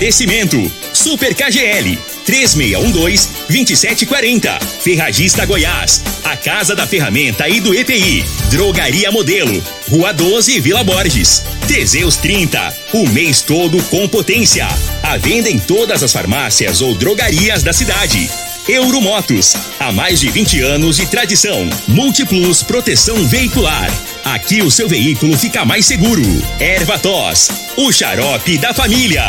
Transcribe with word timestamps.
Oferecimento: 0.00 0.72
Super 0.94 1.34
KGL 1.34 1.98
3612-2740. 2.26 4.58
Ferragista 4.80 5.44
Goiás, 5.44 6.02
a 6.24 6.38
Casa 6.38 6.74
da 6.74 6.86
Ferramenta 6.86 7.46
e 7.46 7.60
do 7.60 7.74
EPI. 7.74 8.24
Drogaria 8.50 9.12
Modelo, 9.12 9.62
Rua 9.90 10.14
12, 10.14 10.58
Vila 10.58 10.82
Borges. 10.82 11.42
Teseus 11.68 12.16
30, 12.16 12.74
o 12.94 13.06
mês 13.10 13.42
todo 13.42 13.78
com 13.90 14.08
potência. 14.08 14.66
A 15.02 15.18
venda 15.18 15.50
em 15.50 15.58
todas 15.58 16.02
as 16.02 16.10
farmácias 16.10 16.80
ou 16.80 16.94
drogarias 16.94 17.62
da 17.62 17.74
cidade. 17.74 18.30
Euromotos, 18.66 19.54
há 19.78 19.92
mais 19.92 20.20
de 20.20 20.30
20 20.30 20.62
anos 20.62 20.96
de 20.96 21.04
tradição. 21.08 21.68
Multiplus 21.86 22.62
Proteção 22.62 23.28
Veicular. 23.28 23.92
Aqui 24.24 24.62
o 24.62 24.70
seu 24.70 24.88
veículo 24.88 25.36
fica 25.36 25.66
mais 25.66 25.84
seguro. 25.84 26.22
Ervatos, 26.58 27.50
o 27.76 27.92
xarope 27.92 28.56
da 28.56 28.72
família. 28.72 29.28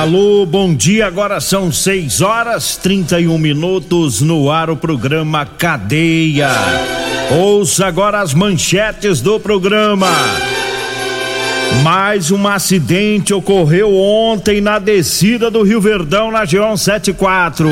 Alô, 0.00 0.46
bom 0.46 0.74
dia. 0.74 1.06
Agora 1.06 1.42
são 1.42 1.70
6 1.70 2.22
horas 2.22 2.74
31 2.74 3.36
minutos 3.36 4.22
no 4.22 4.50
ar 4.50 4.70
o 4.70 4.76
programa 4.76 5.44
Cadeia. 5.44 6.48
Ouça 7.38 7.86
agora 7.86 8.18
as 8.22 8.32
manchetes 8.32 9.20
do 9.20 9.38
programa. 9.38 10.08
Mais 11.82 12.30
um 12.30 12.48
acidente 12.48 13.34
ocorreu 13.34 13.94
ontem 13.94 14.58
na 14.58 14.78
descida 14.78 15.50
do 15.50 15.62
Rio 15.62 15.82
Verdão 15.82 16.30
na 16.30 16.46
Geão 16.46 16.78
74. 16.78 17.68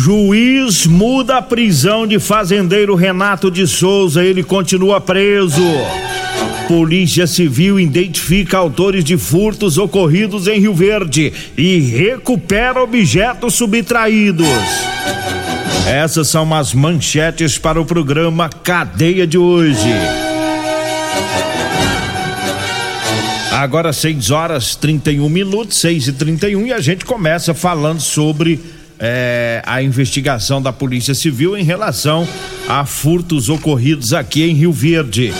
Juiz 0.00 0.86
muda 0.86 1.38
a 1.38 1.42
prisão 1.42 2.06
de 2.06 2.20
fazendeiro 2.20 2.94
Renato 2.94 3.50
de 3.50 3.66
Souza, 3.66 4.22
ele 4.22 4.44
continua 4.44 5.00
preso. 5.00 5.60
Polícia 6.68 7.26
Civil 7.26 7.80
identifica 7.80 8.58
autores 8.58 9.02
de 9.02 9.16
furtos 9.16 9.78
ocorridos 9.78 10.46
em 10.46 10.60
Rio 10.60 10.74
Verde 10.74 11.32
e 11.56 11.78
recupera 11.78 12.82
objetos 12.82 13.54
subtraídos. 13.54 14.46
Essas 15.86 16.28
são 16.28 16.52
as 16.52 16.74
manchetes 16.74 17.56
para 17.56 17.80
o 17.80 17.86
programa 17.86 18.50
Cadeia 18.50 19.26
de 19.26 19.38
hoje. 19.38 19.88
Agora 23.50 23.90
6 23.90 24.30
horas 24.30 24.76
31 24.76 25.26
minutos, 25.26 25.78
6 25.78 26.08
e 26.08 26.12
31 26.12 26.66
e 26.66 26.72
a 26.74 26.80
gente 26.80 27.02
começa 27.06 27.54
falando 27.54 28.00
sobre 28.00 28.60
é, 28.98 29.62
a 29.64 29.82
investigação 29.82 30.60
da 30.60 30.70
Polícia 30.70 31.14
Civil 31.14 31.56
em 31.56 31.64
relação 31.64 32.28
a 32.68 32.84
furtos 32.84 33.48
ocorridos 33.48 34.12
aqui 34.12 34.42
em 34.42 34.52
Rio 34.52 34.70
Verde. 34.70 35.32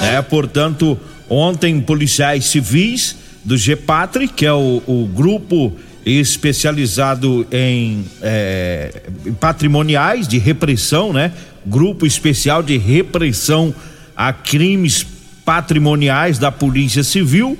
É, 0.00 0.20
portanto, 0.22 0.98
ontem 1.28 1.80
policiais 1.80 2.46
civis 2.46 3.16
do 3.44 3.56
GEPATRI, 3.56 4.28
que 4.28 4.46
é 4.46 4.52
o, 4.52 4.82
o 4.86 5.06
grupo 5.06 5.76
especializado 6.04 7.46
em 7.52 8.04
é, 8.22 9.02
patrimoniais 9.38 10.26
de 10.26 10.38
repressão, 10.38 11.12
né? 11.12 11.32
Grupo 11.66 12.06
especial 12.06 12.62
de 12.62 12.78
repressão 12.78 13.74
a 14.16 14.32
crimes 14.32 15.06
patrimoniais 15.44 16.38
da 16.38 16.50
Polícia 16.50 17.02
Civil, 17.02 17.58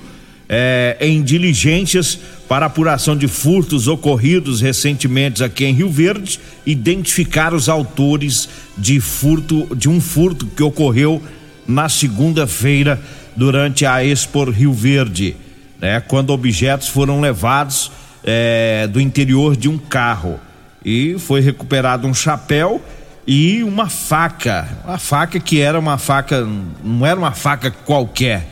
é, 0.49 0.97
em 1.01 1.23
diligências 1.23 2.19
para 2.49 2.67
apuração 2.67 3.17
de 3.17 3.29
furtos 3.29 3.87
ocorridos 3.87 4.61
recentemente 4.61 5.45
aqui 5.45 5.65
em 5.65 5.75
Rio 5.75 5.91
Verde, 5.91 6.41
identificar 6.67 7.55
os 7.55 7.69
autores 7.69 8.49
de 8.77 9.01
furto 9.01 9.69
de 9.77 9.89
um 9.89 10.01
furto 10.01 10.47
que 10.47 10.63
ocorreu 10.63 11.23
na 11.71 11.89
segunda-feira 11.89 13.01
durante 13.37 13.87
a 13.87 14.05
Expo 14.05 14.51
Rio 14.51 14.73
Verde, 14.73 15.37
né? 15.81 16.01
Quando 16.01 16.31
objetos 16.31 16.89
foram 16.89 17.21
levados 17.21 17.91
é, 18.25 18.87
do 18.89 19.01
interior 19.01 19.57
de 19.57 19.69
um 19.69 19.79
carro 19.79 20.39
e 20.85 21.17
foi 21.19 21.41
recuperado 21.41 22.07
um 22.07 22.13
chapéu 22.13 22.83
e 23.27 23.63
uma 23.63 23.89
faca, 23.89 24.69
uma 24.85 24.99
faca 24.99 25.39
que 25.39 25.61
era 25.61 25.79
uma 25.79 25.97
faca, 25.97 26.47
não 26.83 27.07
era 27.07 27.19
uma 27.19 27.33
faca 27.33 27.71
qualquer, 27.71 28.47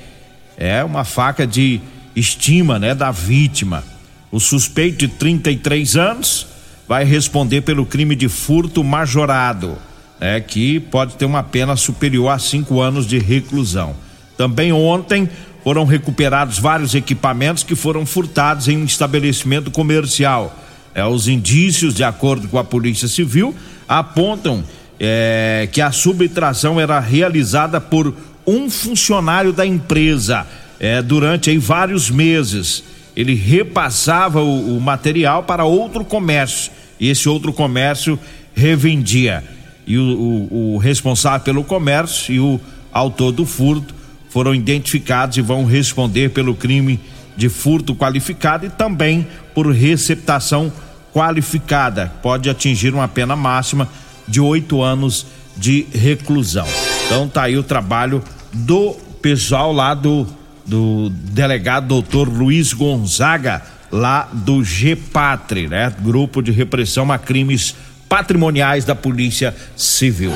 é 0.56 0.82
uma 0.84 1.04
faca 1.04 1.46
de 1.46 1.80
estima, 2.14 2.78
né, 2.78 2.94
da 2.94 3.10
vítima. 3.10 3.82
O 4.30 4.38
suspeito 4.38 4.98
de 4.98 5.08
33 5.08 5.96
anos 5.96 6.46
vai 6.86 7.04
responder 7.04 7.62
pelo 7.62 7.84
crime 7.84 8.14
de 8.14 8.28
furto 8.28 8.84
majorado 8.84 9.76
é 10.20 10.40
que 10.40 10.80
pode 10.80 11.14
ter 11.14 11.24
uma 11.24 11.42
pena 11.42 11.76
superior 11.76 12.30
a 12.30 12.38
cinco 12.38 12.80
anos 12.80 13.06
de 13.06 13.18
reclusão. 13.18 13.94
Também 14.36 14.72
ontem 14.72 15.28
foram 15.62 15.84
recuperados 15.84 16.58
vários 16.58 16.94
equipamentos 16.94 17.62
que 17.62 17.74
foram 17.74 18.06
furtados 18.06 18.68
em 18.68 18.76
um 18.76 18.84
estabelecimento 18.84 19.70
comercial. 19.70 20.56
É, 20.94 21.04
os 21.04 21.28
indícios, 21.28 21.94
de 21.94 22.02
acordo 22.02 22.48
com 22.48 22.58
a 22.58 22.64
Polícia 22.64 23.06
Civil, 23.06 23.54
apontam 23.86 24.64
é, 24.98 25.68
que 25.70 25.80
a 25.80 25.92
subtração 25.92 26.80
era 26.80 26.98
realizada 26.98 27.80
por 27.80 28.14
um 28.46 28.70
funcionário 28.70 29.52
da 29.52 29.66
empresa 29.66 30.46
é, 30.80 31.02
durante 31.02 31.50
aí, 31.50 31.58
vários 31.58 32.10
meses. 32.10 32.82
Ele 33.14 33.34
repassava 33.34 34.40
o, 34.40 34.76
o 34.76 34.80
material 34.80 35.42
para 35.42 35.64
outro 35.64 36.04
comércio 36.04 36.72
e 36.98 37.08
esse 37.10 37.28
outro 37.28 37.52
comércio 37.52 38.18
revendia 38.54 39.44
e 39.88 39.96
o, 39.96 40.02
o, 40.02 40.74
o 40.74 40.78
responsável 40.78 41.40
pelo 41.40 41.64
comércio 41.64 42.34
e 42.34 42.38
o 42.38 42.60
autor 42.92 43.32
do 43.32 43.46
furto 43.46 43.94
foram 44.28 44.54
identificados 44.54 45.38
e 45.38 45.40
vão 45.40 45.64
responder 45.64 46.28
pelo 46.28 46.54
crime 46.54 47.00
de 47.34 47.48
furto 47.48 47.94
qualificado 47.94 48.66
e 48.66 48.68
também 48.68 49.26
por 49.54 49.66
receptação 49.72 50.70
qualificada. 51.12 52.12
Pode 52.22 52.50
atingir 52.50 52.92
uma 52.92 53.08
pena 53.08 53.34
máxima 53.34 53.88
de 54.28 54.40
oito 54.42 54.82
anos 54.82 55.26
de 55.56 55.86
reclusão. 55.92 56.66
Então 57.06 57.26
tá 57.26 57.44
aí 57.44 57.56
o 57.56 57.62
trabalho 57.62 58.22
do 58.52 58.92
pessoal 59.22 59.72
lá 59.72 59.94
do, 59.94 60.26
do 60.66 61.08
delegado 61.10 61.86
doutor 61.86 62.28
Luiz 62.28 62.74
Gonzaga, 62.74 63.62
lá 63.90 64.28
do 64.30 64.62
GPATRE, 64.62 65.66
né? 65.66 65.90
Grupo 66.02 66.42
de 66.42 66.52
Repressão 66.52 67.10
a 67.10 67.18
Crimes 67.18 67.74
patrimoniais 68.08 68.84
da 68.84 68.94
Polícia 68.94 69.54
Civil. 69.76 70.32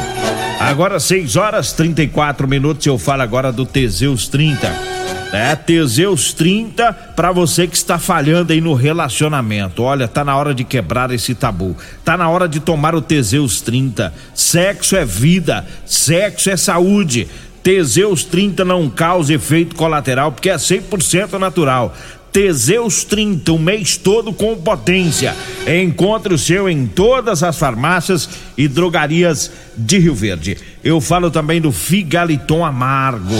Agora 0.60 1.01
6 1.01 1.36
horas 1.36 1.72
34 1.72 2.47
minutos, 2.47 2.86
eu 2.86 2.98
falo 2.98 3.22
agora 3.22 3.51
do 3.51 3.66
Teseus 3.66 4.28
30. 4.28 4.92
É, 5.33 5.57
Teseus 5.57 6.34
30 6.34 6.92
para 6.92 7.33
você 7.33 7.66
que 7.66 7.74
está 7.74 7.98
falhando 7.98 8.53
aí 8.53 8.60
no 8.60 8.74
relacionamento. 8.74 9.83
Olha, 9.83 10.07
tá 10.07 10.22
na 10.22 10.36
hora 10.36 10.54
de 10.54 10.63
quebrar 10.63 11.10
esse 11.10 11.34
tabu. 11.34 11.74
Tá 12.04 12.19
na 12.19 12.28
hora 12.28 12.47
de 12.47 12.60
tomar 12.60 12.95
o 12.95 13.01
Teseus 13.01 13.63
30. 13.63 14.13
Sexo 14.34 14.95
é 14.95 15.07
vida, 15.07 15.65
sexo 15.86 16.51
é 16.51 16.57
saúde. 16.57 17.27
Teseus 17.63 18.25
30 18.25 18.65
não 18.65 18.91
causa 18.91 19.33
efeito 19.33 19.75
colateral 19.75 20.33
porque 20.33 20.51
é 20.51 20.57
100% 20.57 21.39
natural. 21.39 21.97
Teseus 22.32 23.04
30, 23.04 23.52
o 23.52 23.58
mês 23.58 23.96
todo 23.98 24.32
com 24.32 24.56
potência. 24.56 25.36
Encontre 25.66 26.32
o 26.32 26.38
seu 26.38 26.68
em 26.68 26.86
todas 26.86 27.42
as 27.42 27.58
farmácias 27.58 28.28
e 28.56 28.66
drogarias 28.66 29.52
de 29.76 29.98
Rio 29.98 30.14
Verde. 30.14 30.56
Eu 30.82 31.00
falo 31.00 31.30
também 31.30 31.60
do 31.60 31.70
Figaliton 31.70 32.64
Amargo. 32.64 33.34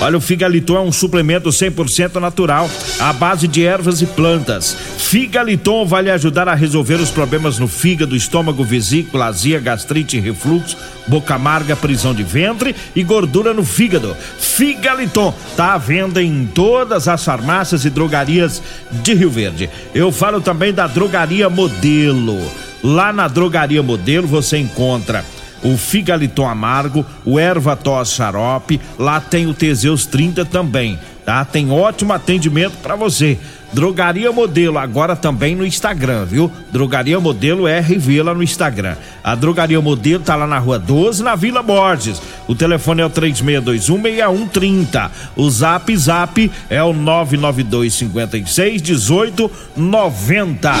Olha, 0.00 0.16
o 0.16 0.20
Figaliton 0.20 0.76
é 0.76 0.80
um 0.80 0.90
suplemento 0.90 1.50
100% 1.50 2.16
natural, 2.16 2.70
à 2.98 3.12
base 3.12 3.46
de 3.46 3.66
ervas 3.66 4.00
e 4.00 4.06
plantas. 4.06 4.74
Figaliton 4.96 5.84
vai 5.84 6.04
lhe 6.04 6.10
ajudar 6.10 6.48
a 6.48 6.54
resolver 6.54 6.94
os 6.94 7.10
problemas 7.10 7.58
no 7.58 7.68
fígado, 7.68 8.16
estômago, 8.16 8.64
vesícula, 8.64 9.26
azia, 9.26 9.60
gastrite, 9.60 10.18
refluxo, 10.18 10.74
boca 11.06 11.34
amarga, 11.34 11.76
prisão 11.76 12.14
de 12.14 12.22
ventre 12.22 12.74
e 12.96 13.02
gordura 13.02 13.52
no 13.52 13.62
fígado. 13.62 14.16
Figaliton 14.38 15.34
está 15.50 15.74
à 15.74 15.78
venda 15.78 16.22
em 16.22 16.46
todas 16.46 17.06
as 17.06 17.22
farmácias 17.22 17.84
e 17.84 17.90
drogarias 17.90 18.62
de 18.90 19.12
Rio 19.12 19.30
Verde. 19.30 19.68
Eu 19.94 20.10
falo 20.10 20.40
também 20.40 20.72
da 20.72 20.86
Drogaria 20.86 21.50
Modelo. 21.50 22.40
Lá 22.82 23.12
na 23.12 23.28
Drogaria 23.28 23.82
Modelo 23.82 24.26
você 24.26 24.56
encontra 24.56 25.22
o 25.62 25.76
Figaliton 25.76 26.48
Amargo, 26.48 27.06
o 27.24 27.38
Erva 27.38 27.76
Tos 27.76 28.12
Xarope, 28.12 28.80
lá 28.98 29.20
tem 29.20 29.46
o 29.46 29.54
Teseus 29.54 30.06
30 30.06 30.44
também, 30.44 30.98
tá? 31.24 31.44
Tem 31.44 31.70
ótimo 31.70 32.12
atendimento 32.12 32.76
para 32.82 32.96
você. 32.96 33.38
Drogaria 33.72 34.32
Modelo, 34.32 34.78
agora 34.78 35.14
também 35.14 35.54
no 35.54 35.64
Instagram, 35.64 36.24
viu? 36.24 36.50
Drogaria 36.72 37.20
Modelo 37.20 37.68
R 37.68 37.98
Vila 37.98 38.34
no 38.34 38.42
Instagram. 38.42 38.96
A 39.22 39.36
Drogaria 39.36 39.80
Modelo 39.80 40.24
tá 40.24 40.34
lá 40.34 40.44
na 40.46 40.58
rua 40.58 40.78
12, 40.78 41.22
na 41.22 41.36
Vila 41.36 41.62
Borges. 41.62 42.20
O 42.48 42.54
telefone 42.54 43.02
é 43.02 43.06
o 43.06 43.10
36216130. 43.10 45.10
O 45.36 45.48
Zap 45.48 45.96
Zap 45.96 46.50
é 46.68 46.82
o 46.82 46.92
99256 46.92 48.82
1890. 48.82 50.72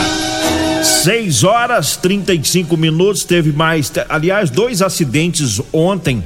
6 0.82 1.44
horas 1.44 1.96
35 1.96 2.76
minutos. 2.76 3.24
Teve 3.24 3.52
mais, 3.52 3.92
aliás, 4.08 4.50
dois 4.50 4.82
acidentes 4.82 5.60
ontem 5.72 6.22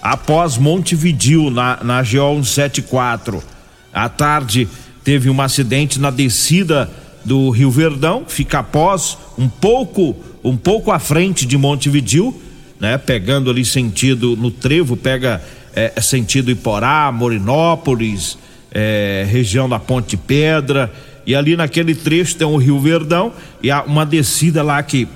após 0.00 0.56
Montevidil 0.56 1.50
na, 1.50 1.78
na 1.82 2.02
GO 2.02 2.42
174. 2.42 3.42
À 3.92 4.08
tarde 4.08 4.68
teve 5.04 5.30
um 5.30 5.40
acidente 5.40 5.98
na 5.98 6.10
descida 6.10 6.90
do 7.24 7.50
Rio 7.50 7.70
Verdão, 7.70 8.24
fica 8.26 8.60
após 8.60 9.18
um 9.36 9.48
pouco, 9.48 10.16
um 10.42 10.56
pouco 10.56 10.90
à 10.90 10.98
frente 10.98 11.44
de 11.44 11.58
Montevidil, 11.58 12.40
né? 12.80 12.96
Pegando 12.96 13.50
ali 13.50 13.64
sentido 13.64 14.36
no 14.36 14.50
trevo, 14.50 14.96
pega 14.96 15.42
é, 15.74 15.92
é 15.94 16.00
sentido 16.00 16.50
Iporá, 16.50 17.10
Morinópolis, 17.12 18.38
é, 18.70 19.26
região 19.28 19.68
da 19.68 19.78
Ponte 19.78 20.16
Pedra, 20.16 20.92
e 21.28 21.36
ali 21.36 21.54
naquele 21.54 21.94
trecho 21.94 22.34
tem 22.34 22.44
o 22.44 22.56
Rio 22.56 22.80
Verdão 22.80 23.32
e 23.62 23.70
há 23.70 23.84
uma 23.84 24.04
descida 24.04 24.64
lá 24.64 24.82
que 24.82 25.06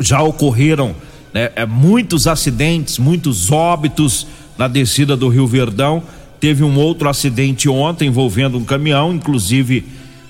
já 0.00 0.20
ocorreram 0.20 0.96
né, 1.32 1.52
é, 1.54 1.64
muitos 1.64 2.26
acidentes, 2.26 2.98
muitos 2.98 3.52
óbitos 3.52 4.26
na 4.58 4.66
descida 4.66 5.16
do 5.16 5.28
Rio 5.28 5.46
Verdão 5.46 6.02
Teve 6.40 6.64
um 6.64 6.78
outro 6.78 7.06
acidente 7.06 7.68
ontem 7.68 8.08
envolvendo 8.08 8.56
um 8.56 8.64
caminhão, 8.64 9.12
inclusive 9.12 9.84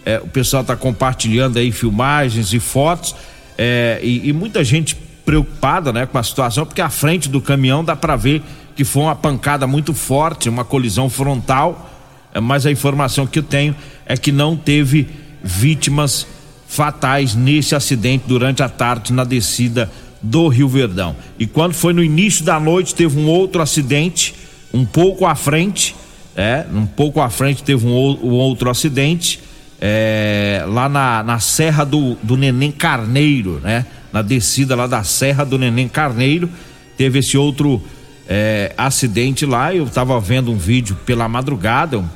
é, 0.05 0.19
o 0.19 0.27
pessoal 0.27 0.63
está 0.63 0.75
compartilhando 0.75 1.57
aí 1.57 1.71
filmagens 1.71 2.53
e 2.53 2.59
fotos 2.59 3.15
é, 3.57 4.01
e, 4.03 4.29
e, 4.29 4.33
muita 4.33 4.65
gente 4.65 4.97
preocupada, 5.25 5.93
né, 5.93 6.07
com 6.07 6.19
a 6.19 6.23
situação, 6.25 6.67
porque 6.67 6.81
a 6.81 6.91
frente 6.91 7.29
do 7.29 7.41
caminhão 7.41 7.85
dá 7.85 7.95
para 7.95 8.17
ver 8.17 8.43
que 8.75 8.83
foi 8.83 9.05
uma 9.05 9.15
pancada 9.15 9.69
muito 9.69 9.95
forte, 9.95 10.49
uma 10.49 10.65
colisão 10.65 11.09
frontal. 11.09 11.89
É, 12.35 12.41
mas 12.41 12.67
a 12.67 12.71
informação 12.71 13.27
que 13.27 13.39
eu 13.39 13.43
tenho 13.43 13.75
é 14.07 14.17
que 14.17 14.33
não 14.33 14.57
teve 14.57 15.09
vítimas 15.43 16.27
fatais 16.69 17.35
nesse 17.35 17.75
acidente 17.75 18.25
durante 18.27 18.63
a 18.63 18.69
tarde 18.69 19.13
na 19.13 19.25
descida 19.25 19.91
do 20.23 20.49
Rio 20.49 20.69
Verdão. 20.69 21.17
E 21.39 21.47
quando 21.47 21.75
foi 21.75 21.93
no 21.93 22.03
início 22.03 22.45
da 22.45 22.61
noite, 22.61 22.95
teve 22.95 23.19
um 23.19 23.27
outro 23.27 23.61
acidente 23.61 24.35
um 24.73 24.85
pouco 24.85 25.27
à 25.27 25.35
frente, 25.35 25.97
é, 26.37 26.65
um 26.73 26.87
pouco 26.87 27.21
à 27.21 27.29
frente 27.29 27.63
teve 27.63 27.87
um, 27.87 27.91
um 27.91 28.33
outro 28.33 28.71
acidente, 28.71 29.41
é, 29.81 30.65
lá 30.69 30.89
na, 30.89 31.23
na 31.23 31.41
Serra 31.41 31.85
do, 31.85 32.15
do 32.23 32.37
Neném 32.37 32.71
Carneiro, 32.71 33.61
né? 33.63 33.87
Na 34.13 34.23
descida 34.23 34.77
lá 34.77 34.87
da 34.87 35.03
Serra 35.03 35.45
do 35.45 35.59
Neném 35.59 35.89
Carneiro, 35.89 36.51
teve 36.97 37.21
esse 37.21 37.39
outro 37.39 37.83
é, 38.29 38.73
acidente 38.77 39.47
lá. 39.47 39.75
Eu 39.75 39.85
estava 39.85 40.21
vendo 40.21 40.53
um 40.53 40.59
vídeo 40.59 40.97
pela 41.07 41.29
madrugada, 41.29 41.99
um 41.99 42.09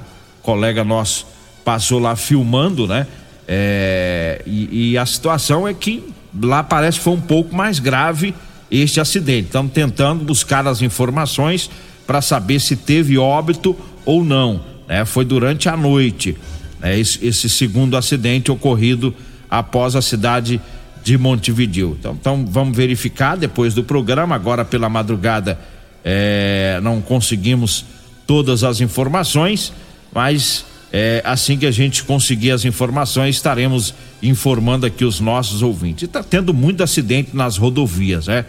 colega 0.45 0.85
nosso 0.85 1.27
passou 1.65 1.99
lá 1.99 2.15
filmando, 2.15 2.87
né? 2.87 3.07
É, 3.49 4.43
e, 4.47 4.93
e, 4.93 4.99
a 4.99 5.05
situação 5.05 5.67
é 5.67 5.75
que 5.75 6.03
lá 6.43 6.63
parece 6.63 6.99
que 6.99 7.05
foi 7.05 7.13
um 7.13 7.21
pouco 7.21 7.55
mais 7.55 7.79
grave 7.79 8.35
este 8.71 9.01
acidente. 9.01 9.47
Estamos 9.47 9.73
tentando 9.73 10.25
buscar 10.25 10.67
as 10.67 10.81
informações 10.81 11.71
para 12.07 12.23
saber 12.23 12.61
se 12.61 12.77
teve 12.77 13.19
óbito 13.19 13.77
ou 14.05 14.25
não. 14.25 14.63
Né? 14.89 15.05
Foi 15.05 15.25
durante 15.25 15.69
a 15.69 15.77
noite 15.77 16.37
né? 16.81 16.99
esse, 16.99 17.25
esse, 17.25 17.49
segundo 17.51 17.97
acidente 17.97 18.51
ocorrido 18.51 19.15
após 19.51 19.95
a 19.95 20.01
cidade 20.01 20.61
de 21.03 21.19
Montevideo. 21.19 21.97
Então, 21.99 22.17
então 22.19 22.47
vamos 22.49 22.75
verificar 22.75 23.37
depois 23.37 23.75
do 23.75 23.85
programa. 23.85 24.35
Agora 24.35 24.65
pela 24.65 24.89
madrugada 24.89 25.59
é, 26.03 26.81
não 26.83 27.03
conseguimos 27.03 27.85
todas 28.27 28.65
as 28.65 28.81
informações, 28.81 29.71
mas 30.15 30.65
é, 30.93 31.21
assim 31.25 31.59
que 31.59 31.67
a 31.67 31.71
gente 31.73 32.05
conseguir 32.05 32.53
as 32.53 32.65
informações 32.65 33.35
estaremos 33.35 33.93
informando 34.23 34.87
aqui 34.87 35.05
os 35.05 35.19
nossos 35.19 35.61
ouvintes. 35.61 36.05
Está 36.05 36.23
tendo 36.23 36.55
muito 36.55 36.85
acidente 36.85 37.35
nas 37.35 37.57
rodovias, 37.57 38.29
né? 38.29 38.45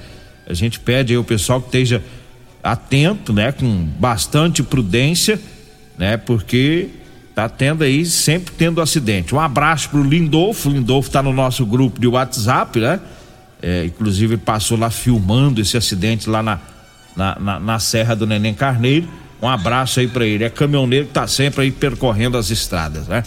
A 0.48 0.54
gente 0.54 0.80
pede 0.80 1.14
aí 1.14 1.18
o 1.18 1.24
pessoal 1.24 1.60
que 1.60 1.68
esteja 1.68 2.04
atento, 2.64 3.34
né, 3.34 3.52
com 3.52 3.86
bastante 4.00 4.62
prudência, 4.64 5.40
né, 5.98 6.18
porque 6.18 6.90
tá 7.34 7.50
tendo 7.50 7.84
aí 7.84 8.06
sempre 8.06 8.54
tendo 8.58 8.82
acidente. 8.82 9.36
Um 9.36 9.40
abraço 9.40 9.90
pro 9.90 10.04
Lindolfo, 10.04 10.70
Lindolfo 10.70 11.10
tá 11.10 11.22
no 11.22 11.34
nosso 11.34 11.66
grupo 11.66 12.00
de 12.00 12.08
WhatsApp, 12.08 12.80
né? 12.80 13.00
É, 13.62 13.86
inclusive 13.86 14.38
passou 14.38 14.78
lá 14.78 14.90
filmando 14.90 15.60
esse 15.60 15.76
acidente 15.76 16.30
lá 16.30 16.42
na, 16.42 16.60
na, 17.16 17.40
na, 17.40 17.60
na 17.60 17.80
Serra 17.80 18.16
do 18.16 18.28
Neném 18.28 18.54
Carneiro. 18.54 19.08
Um 19.46 19.48
abraço 19.48 20.00
aí 20.00 20.08
para 20.08 20.26
ele. 20.26 20.44
É 20.44 20.50
caminhoneiro 20.50 21.06
que 21.06 21.14
tá 21.14 21.28
sempre 21.28 21.62
aí 21.62 21.72
percorrendo 21.72 22.36
as 22.36 22.50
estradas, 22.50 23.08
né? 23.08 23.22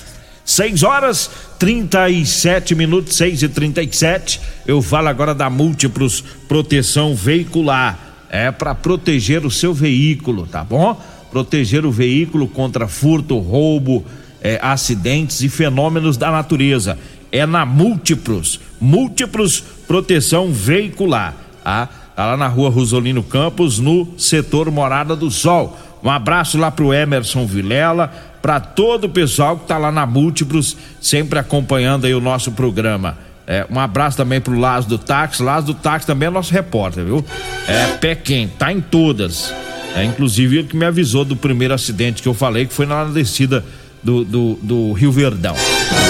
6 0.45 0.83
horas 0.83 1.31
37 1.61 2.75
minutos, 2.75 3.15
6 3.17 3.43
e 3.43 3.49
37 3.51 4.41
Eu 4.67 4.81
falo 4.81 5.09
agora 5.09 5.35
da 5.35 5.51
Múltiplos 5.51 6.25
Proteção 6.49 7.15
Veicular 7.15 7.99
é 8.31 8.51
para 8.51 8.75
proteger 8.75 9.47
o 9.47 9.51
seu 9.51 9.73
veículo, 9.73 10.47
tá 10.47 10.65
bom? 10.65 11.01
Proteger 11.31 11.87
o 11.87 11.91
veículo 11.93 12.49
contra 12.49 12.89
furto, 12.89 13.39
roubo, 13.39 14.05
é, 14.43 14.59
acidentes 14.61 15.41
e 15.43 15.49
fenômenos 15.49 16.17
da 16.17 16.31
natureza. 16.33 16.99
É 17.31 17.47
na 17.47 17.65
Múltiplos, 17.65 18.59
Múltiplos 18.81 19.63
Proteção 19.87 20.53
Veicular, 20.53 21.35
tá? 21.63 21.89
Tá 22.19 22.27
lá 22.27 22.37
na 22.37 22.49
rua 22.49 22.69
Rosolino 22.69 23.23
Campos, 23.23 23.79
no 23.79 24.09
setor 24.19 24.69
Morada 24.73 25.15
do 25.15 25.31
Sol. 25.31 25.79
Um 26.03 26.11
abraço 26.11 26.57
lá 26.59 26.71
pro 26.71 26.93
Emerson 26.93 27.47
Vilela, 27.47 28.13
para 28.41 28.61
todo 28.61 29.05
o 29.05 29.09
pessoal 29.09 29.59
que 29.59 29.67
tá 29.67 29.79
lá 29.79 29.91
na 29.91 30.07
Múltiplos, 30.07 30.77
sempre 31.01 31.39
acompanhando 31.39 32.07
aí 32.07 32.15
o 32.15 32.21
nosso 32.21 32.53
programa. 32.53 33.19
É, 33.47 33.67
um 33.71 33.81
abraço 33.81 34.17
também 34.17 34.41
pro 34.41 34.59
Lázaro 34.59 34.97
do 34.97 34.99
Táxi. 34.99 35.43
Lázaro 35.43 35.73
do 35.73 35.75
Táxi 35.75 36.07
também 36.07 36.27
é 36.27 36.31
nosso 36.31 36.53
repórter, 36.53 37.05
viu? 37.05 37.25
É 37.67 37.87
pé 37.97 38.15
quente, 38.15 38.55
tá 38.59 38.71
em 38.71 38.81
todas. 38.81 39.53
É, 39.97 40.05
inclusive 40.05 40.59
ele 40.59 40.69
que 40.69 40.77
me 40.77 40.85
avisou 40.85 41.25
do 41.25 41.35
primeiro 41.35 41.73
acidente 41.73 42.23
que 42.23 42.29
eu 42.29 42.35
falei, 42.35 42.67
que 42.67 42.75
foi 42.75 42.85
na 42.85 43.05
descida 43.05 43.65
do, 44.03 44.23
do, 44.25 44.59
do 44.63 44.93
Rio 44.93 45.11
Verdão. 45.11 45.55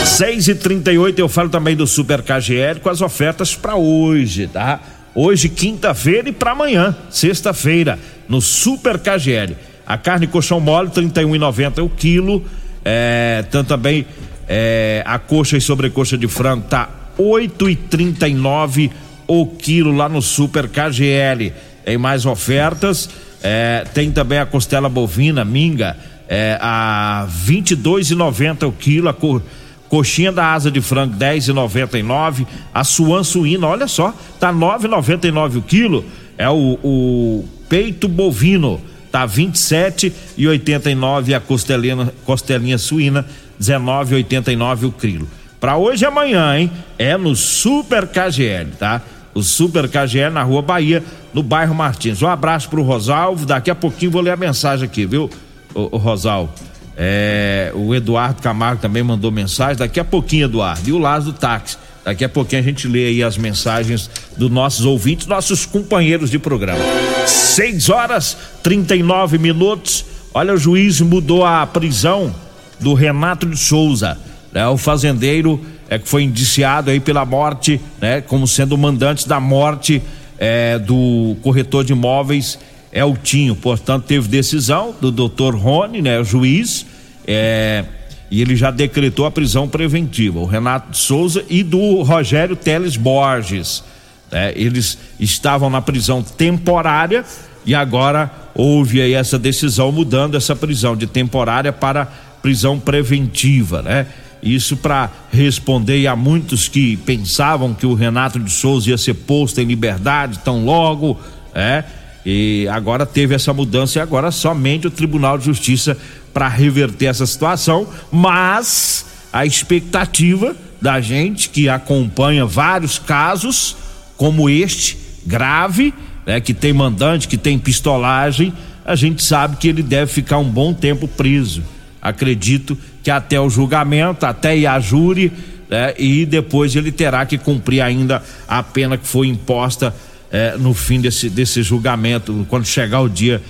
6 0.05 0.49
e 0.49 0.55
38 0.57 1.19
eu 1.19 1.29
falo 1.29 1.49
também 1.49 1.77
do 1.77 1.87
Super 1.87 2.23
KGL 2.23 2.81
com 2.81 2.91
as 2.91 3.01
ofertas 3.01 3.55
para 3.55 3.77
hoje, 3.77 4.49
tá? 4.49 4.81
Hoje, 5.15 5.49
quinta-feira 5.49 6.29
e 6.29 6.33
para 6.33 6.53
amanhã, 6.53 6.95
sexta-feira, 7.11 7.99
no 8.29 8.41
Super 8.41 8.99
KGL. 8.99 9.57
A 9.89 9.97
carne 9.97 10.27
colchão 10.27 10.61
mole, 10.61 10.91
R$ 10.95 11.03
31,90 11.03 11.83
o 11.83 11.89
quilo. 11.89 12.45
É, 12.85 13.43
tanto 13.51 13.69
também 13.69 14.05
é, 14.47 15.03
a 15.07 15.19
coxa 15.19 15.57
e 15.57 15.61
sobrecoxa 15.63 16.19
de 16.19 16.29
frango 16.29 16.67
tá 16.69 16.91
oito 17.17 17.69
e 17.71 17.75
trinta 17.75 18.29
e 18.29 18.35
nove 18.35 18.91
o 19.27 19.47
quilo 19.47 19.97
lá 19.97 20.07
no 20.07 20.21
Super 20.21 20.69
KGL. 20.69 21.53
Tem 21.87 21.97
mais 21.97 22.27
ofertas, 22.27 23.09
é, 23.43 23.87
tem 23.95 24.11
também 24.13 24.39
a 24.39 24.45
costela 24.45 24.91
bovina, 24.91 25.43
minga, 25.43 25.97
é, 26.29 26.59
a 26.61 27.27
vinte 27.27 27.71
e 27.71 27.75
dois 27.75 28.11
e 28.11 28.15
noventa 28.15 28.67
o 28.67 28.73
quilo, 28.73 29.09
a 29.09 29.15
co, 29.15 29.41
coxinha 29.89 30.31
da 30.31 30.53
asa 30.53 30.71
de 30.71 30.83
frango 30.83 31.17
dez 31.17 31.49
e 31.49 31.53
noventa 31.55 31.99
e 31.99 32.03
nove, 32.03 32.47
a 32.75 32.85
suan 32.85 33.25
suína, 33.25 33.67
olha 33.67 33.89
só, 33.89 34.15
tá 34.39 34.53
nove 34.53 34.87
e 34.87 34.91
noventa 34.91 35.27
e 35.27 35.33
nove 35.33 35.59
o 35.59 35.63
quilo, 35.63 36.05
é 36.37 36.49
o, 36.49 36.79
o 36.83 37.49
peito 37.71 38.07
bovino, 38.07 38.81
tá 39.11 39.27
vinte 39.27 39.57
e 39.57 39.59
sete 39.59 40.13
e 40.37 40.47
oitenta 40.47 40.91
e 40.91 40.95
nove 40.95 41.35
a 41.35 41.41
costelinha, 41.41 42.13
costelinha 42.25 42.79
suína, 42.79 43.27
dezenove 43.59 44.15
e 44.15 44.17
oitenta 44.17 44.53
e 44.53 44.57
nove 44.57 44.87
o 44.87 44.93
quilo. 44.93 45.29
Para 45.61 45.77
hoje 45.77 46.05
e 46.05 46.07
amanhã, 46.07 46.57
hein? 46.57 46.71
É 46.99 47.17
no 47.17 47.35
Super 47.35 48.07
KGL, 48.07 48.71
tá? 48.79 49.03
O 49.35 49.43
Super 49.43 49.89
KGL 49.89 50.33
na 50.33 50.43
Rua 50.43 50.63
Bahia, 50.63 51.03
no 51.35 51.43
bairro 51.43 51.75
Martins. 51.75 52.23
Um 52.23 52.29
abraço 52.29 52.69
pro 52.69 52.83
Rosalvo. 52.83 53.45
Daqui 53.45 53.71
a 53.71 53.75
pouquinho 53.75 54.11
vou 54.11 54.21
ler 54.23 54.31
a 54.31 54.37
mensagem 54.37 54.85
aqui, 54.85 55.05
viu, 55.05 55.29
o, 55.75 55.97
o 55.97 55.99
Rosalvo? 55.99 56.53
É, 56.97 57.73
o 57.75 57.95
Eduardo 57.95 58.43
Camargo 58.43 58.81
também 58.83 59.03
mandou 59.03 59.31
mensagem. 59.31 59.77
Daqui 59.77 60.01
a 60.01 60.05
pouquinho, 60.05 60.47
Eduardo. 60.47 60.89
E 60.89 60.93
o 60.93 60.99
Lázaro 60.99 61.33
Táxi. 61.33 61.77
Daqui 62.09 62.25
a 62.25 62.29
pouquinho 62.29 62.63
a 62.63 62.65
gente 62.65 62.89
lê 62.89 63.07
aí 63.07 63.23
as 63.23 63.37
mensagens 63.37 64.09
dos 64.37 64.51
nossos 64.51 64.87
ouvintes, 64.87 65.27
nossos 65.27 65.67
companheiros 65.67 66.31
de 66.31 66.39
programa. 66.39 66.81
6 67.27 67.91
horas 67.91 68.37
39 68.63 69.37
minutos. 69.37 70.05
Olha, 70.33 70.55
o 70.55 70.57
juiz 70.57 71.01
mudou 71.01 71.45
a 71.45 71.67
prisão 71.67 72.35
do 72.81 72.95
Renato 72.95 73.47
de 73.47 73.59
Souza 73.59 74.17
né? 74.53 74.67
O 74.69 74.77
fazendeiro 74.77 75.61
é 75.89 75.99
que 75.99 76.09
foi 76.09 76.23
indiciado 76.23 76.91
aí 76.91 77.01
pela 77.01 77.25
morte, 77.25 77.81
né? 78.01 78.21
Como 78.21 78.47
sendo 78.47 78.75
o 78.75 78.79
mandante 78.79 79.29
da 79.29 79.41
morte 79.41 80.03
é, 80.39 80.79
do 80.79 81.37
corretor 81.43 81.85
de 81.85 81.93
imóveis 81.93 82.59
Eltinho. 82.93 83.55
Portanto, 83.55 84.05
teve 84.07 84.29
decisão 84.29 84.95
do 85.01 85.11
doutor 85.11 85.55
Rony, 85.55 86.03
né? 86.03 86.19
O 86.19 86.25
juiz, 86.25 86.87
é, 87.27 87.85
E 88.31 88.43
ele 88.43 88.57
já 88.57 88.71
decretou 88.71 89.25
a 89.27 89.31
prisão 89.31 89.69
preventiva, 89.69 90.39
o 90.39 90.45
Renato 90.45 90.97
Souza 90.97 91.45
e 91.49 91.63
do 91.63 92.03
Rogério 92.03 92.55
Teles 92.55 92.97
Borges. 92.97 93.83
Né? 94.31 94.53
Eles 94.55 94.99
estavam 95.19 95.71
na 95.71 95.81
prisão 95.81 96.23
temporária 96.23 97.25
e 97.65 97.75
agora 97.75 98.31
houve 98.55 99.01
aí 99.01 99.15
essa 99.15 99.39
decisão 99.39 99.91
mudando 99.93 100.37
essa 100.37 100.55
prisão 100.55 100.97
de 100.97 101.07
temporária 101.07 101.73
para 101.73 102.07
prisão 102.43 102.79
preventiva, 102.79 103.83
né? 103.83 104.07
Isso 104.43 104.77
para 104.77 105.11
responder 105.33 106.07
a 106.07 106.15
muitos 106.15 106.69
que 106.69 106.97
pensavam 106.99 107.75
que 107.75 107.85
o 107.85 107.95
Renato 107.95 108.39
de 108.39 108.51
Souza 108.51 108.91
ia 108.91 108.99
ser 108.99 109.15
posto 109.15 109.61
em 109.61 109.65
liberdade 109.65 110.39
tão 110.45 110.65
logo, 110.65 111.19
é? 111.55 111.83
E 112.31 112.69
agora 112.69 113.07
teve 113.07 113.35
essa 113.35 113.55
mudança 113.55 113.99
e 113.99 114.03
agora 114.03 114.31
somente 114.31 114.87
o 114.87 114.91
Tribunal 114.91 115.39
de 115.39 115.47
Justiça 115.47 115.97
para 116.31 116.47
reverter 116.47 117.07
essa 117.07 117.25
situação, 117.25 117.89
mas 118.13 119.07
a 119.33 119.47
expectativa 119.47 120.55
da 120.79 121.01
gente 121.01 121.49
que 121.49 121.71
acompanha 121.71 122.45
vários 122.45 122.99
casos 122.99 123.75
como 124.19 124.51
este 124.51 124.99
grave, 125.25 125.95
né, 126.27 126.39
que 126.39 126.53
tem 126.53 126.71
mandante, 126.71 127.27
que 127.27 127.39
tem 127.39 127.59
pistolagem, 127.59 128.53
a 128.85 128.95
gente 128.95 129.25
sabe 129.25 129.57
que 129.57 129.67
ele 129.67 129.83
deve 129.83 130.13
ficar 130.13 130.37
um 130.37 130.51
bom 130.51 130.75
tempo 130.75 131.09
preso. 131.09 131.63
Acredito 132.03 132.77
que 133.03 133.11
até 133.11 133.41
o 133.41 133.49
julgamento, 133.49 134.27
até 134.27 134.67
a 134.67 134.79
júri, 134.79 135.33
né, 135.67 135.95
e 135.99 136.27
depois 136.27 136.77
ele 136.77 136.93
terá 136.93 137.25
que 137.25 137.39
cumprir 137.39 137.81
ainda 137.81 138.23
a 138.47 138.63
pena 138.63 138.99
que 138.99 139.07
foi 139.07 139.29
imposta 139.29 139.95
eh, 140.31 140.57
no 140.59 140.75
fim 140.75 141.01
desse, 141.01 141.29
desse 141.31 141.63
julgamento, 141.63 142.47
quando 142.49 142.67
chegar 142.67 143.01
o 143.01 143.09
dia 143.09 143.43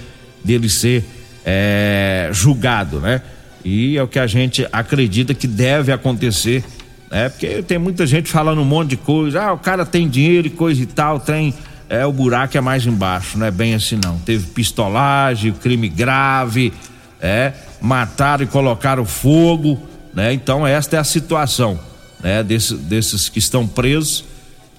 dele 0.44 0.68
ser 0.68 1.04
eh, 1.44 2.30
julgado, 2.32 3.00
né? 3.00 3.22
E 3.64 3.96
é 3.96 4.02
o 4.02 4.08
que 4.08 4.18
a 4.18 4.26
gente 4.26 4.66
acredita 4.72 5.34
que 5.34 5.46
deve 5.46 5.92
acontecer, 5.92 6.64
né? 7.10 7.28
Porque 7.28 7.62
tem 7.62 7.78
muita 7.78 8.06
gente 8.06 8.30
falando 8.30 8.60
um 8.60 8.64
monte 8.64 8.90
de 8.90 8.96
coisa, 8.96 9.42
ah, 9.42 9.52
o 9.52 9.58
cara 9.58 9.84
tem 9.84 10.08
dinheiro 10.08 10.46
e 10.46 10.50
coisa 10.50 10.82
e 10.82 10.86
tal, 10.86 11.18
tem 11.18 11.54
é 11.88 12.04
o 12.04 12.12
buraco 12.12 12.56
é 12.56 12.60
mais 12.60 12.86
embaixo, 12.86 13.38
não 13.38 13.46
é 13.46 13.50
bem 13.50 13.74
assim 13.74 13.98
não. 14.02 14.18
Teve 14.18 14.46
pistolagem, 14.48 15.52
crime 15.52 15.88
grave, 15.88 16.72
é, 17.20 17.52
mataram 17.80 18.44
e 18.44 18.46
colocaram 18.46 19.06
fogo, 19.06 19.80
né? 20.12 20.32
Então 20.32 20.66
esta 20.66 20.96
é 20.96 20.98
a 20.98 21.04
situação, 21.04 21.78
né? 22.22 22.42
Desse, 22.42 22.74
desses 22.74 23.28
que 23.28 23.38
estão 23.38 23.66
presos, 23.66 24.24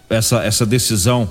essa, 0.09 0.43
essa 0.43 0.65
decisão, 0.65 1.27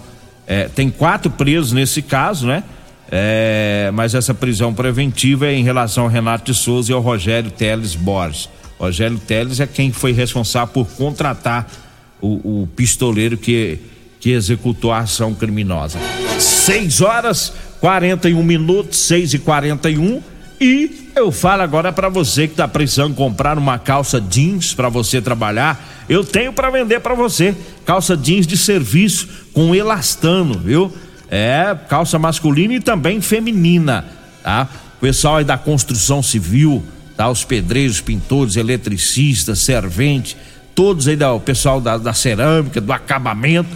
é, 0.48 0.66
tem 0.66 0.88
quatro 0.88 1.30
presos 1.30 1.72
nesse 1.72 2.00
caso, 2.00 2.46
né? 2.46 2.64
É, 3.10 3.90
mas 3.92 4.14
essa 4.14 4.32
prisão 4.32 4.72
preventiva 4.72 5.46
é 5.46 5.54
em 5.54 5.62
relação 5.62 6.04
ao 6.04 6.10
Renato 6.10 6.50
de 6.50 6.58
Souza 6.58 6.90
e 6.90 6.94
ao 6.94 7.02
Rogério 7.02 7.50
Teles 7.50 7.94
Borges. 7.94 8.48
Rogério 8.78 9.18
Teles 9.18 9.60
é 9.60 9.66
quem 9.66 9.92
foi 9.92 10.12
responsável 10.12 10.72
por 10.72 10.88
contratar 10.88 11.70
o, 12.20 12.62
o 12.62 12.68
pistoleiro 12.74 13.36
que, 13.36 13.78
que 14.18 14.30
executou 14.30 14.90
a 14.90 15.00
ação 15.00 15.34
criminosa. 15.34 15.98
6 16.38 17.02
horas 17.02 17.52
41 17.80 18.42
minutos, 18.42 18.98
6 19.00 19.34
e 19.34 19.38
41 19.38 20.16
e 20.16 20.22
eu 21.14 21.30
falo 21.30 21.62
agora 21.62 21.92
para 21.92 22.08
você 22.08 22.48
que 22.48 22.54
tá 22.54 22.66
precisando 22.66 23.14
comprar 23.14 23.56
uma 23.56 23.78
calça 23.78 24.20
jeans 24.20 24.74
para 24.74 24.88
você 24.88 25.20
trabalhar, 25.20 26.04
eu 26.08 26.24
tenho 26.24 26.52
para 26.52 26.70
vender 26.70 27.00
para 27.00 27.14
você. 27.14 27.54
Calça 27.84 28.16
jeans 28.16 28.46
de 28.46 28.56
serviço 28.56 29.28
com 29.52 29.74
elastano, 29.74 30.58
viu? 30.58 30.92
É, 31.30 31.76
calça 31.88 32.18
masculina 32.18 32.74
e 32.74 32.80
também 32.80 33.20
feminina, 33.20 34.04
tá? 34.42 34.68
O 34.96 35.00
pessoal 35.00 35.36
aí 35.36 35.44
da 35.44 35.58
construção 35.58 36.22
civil, 36.22 36.82
tá? 37.16 37.28
Os 37.28 37.44
pedreiros, 37.44 38.00
pintores, 38.00 38.56
eletricistas, 38.56 39.60
serventes, 39.60 40.36
todos 40.74 41.06
aí 41.06 41.16
da, 41.16 41.32
o 41.32 41.40
pessoal 41.40 41.80
da, 41.80 41.98
da 41.98 42.12
cerâmica, 42.12 42.80
do 42.80 42.92
acabamento, 42.92 43.68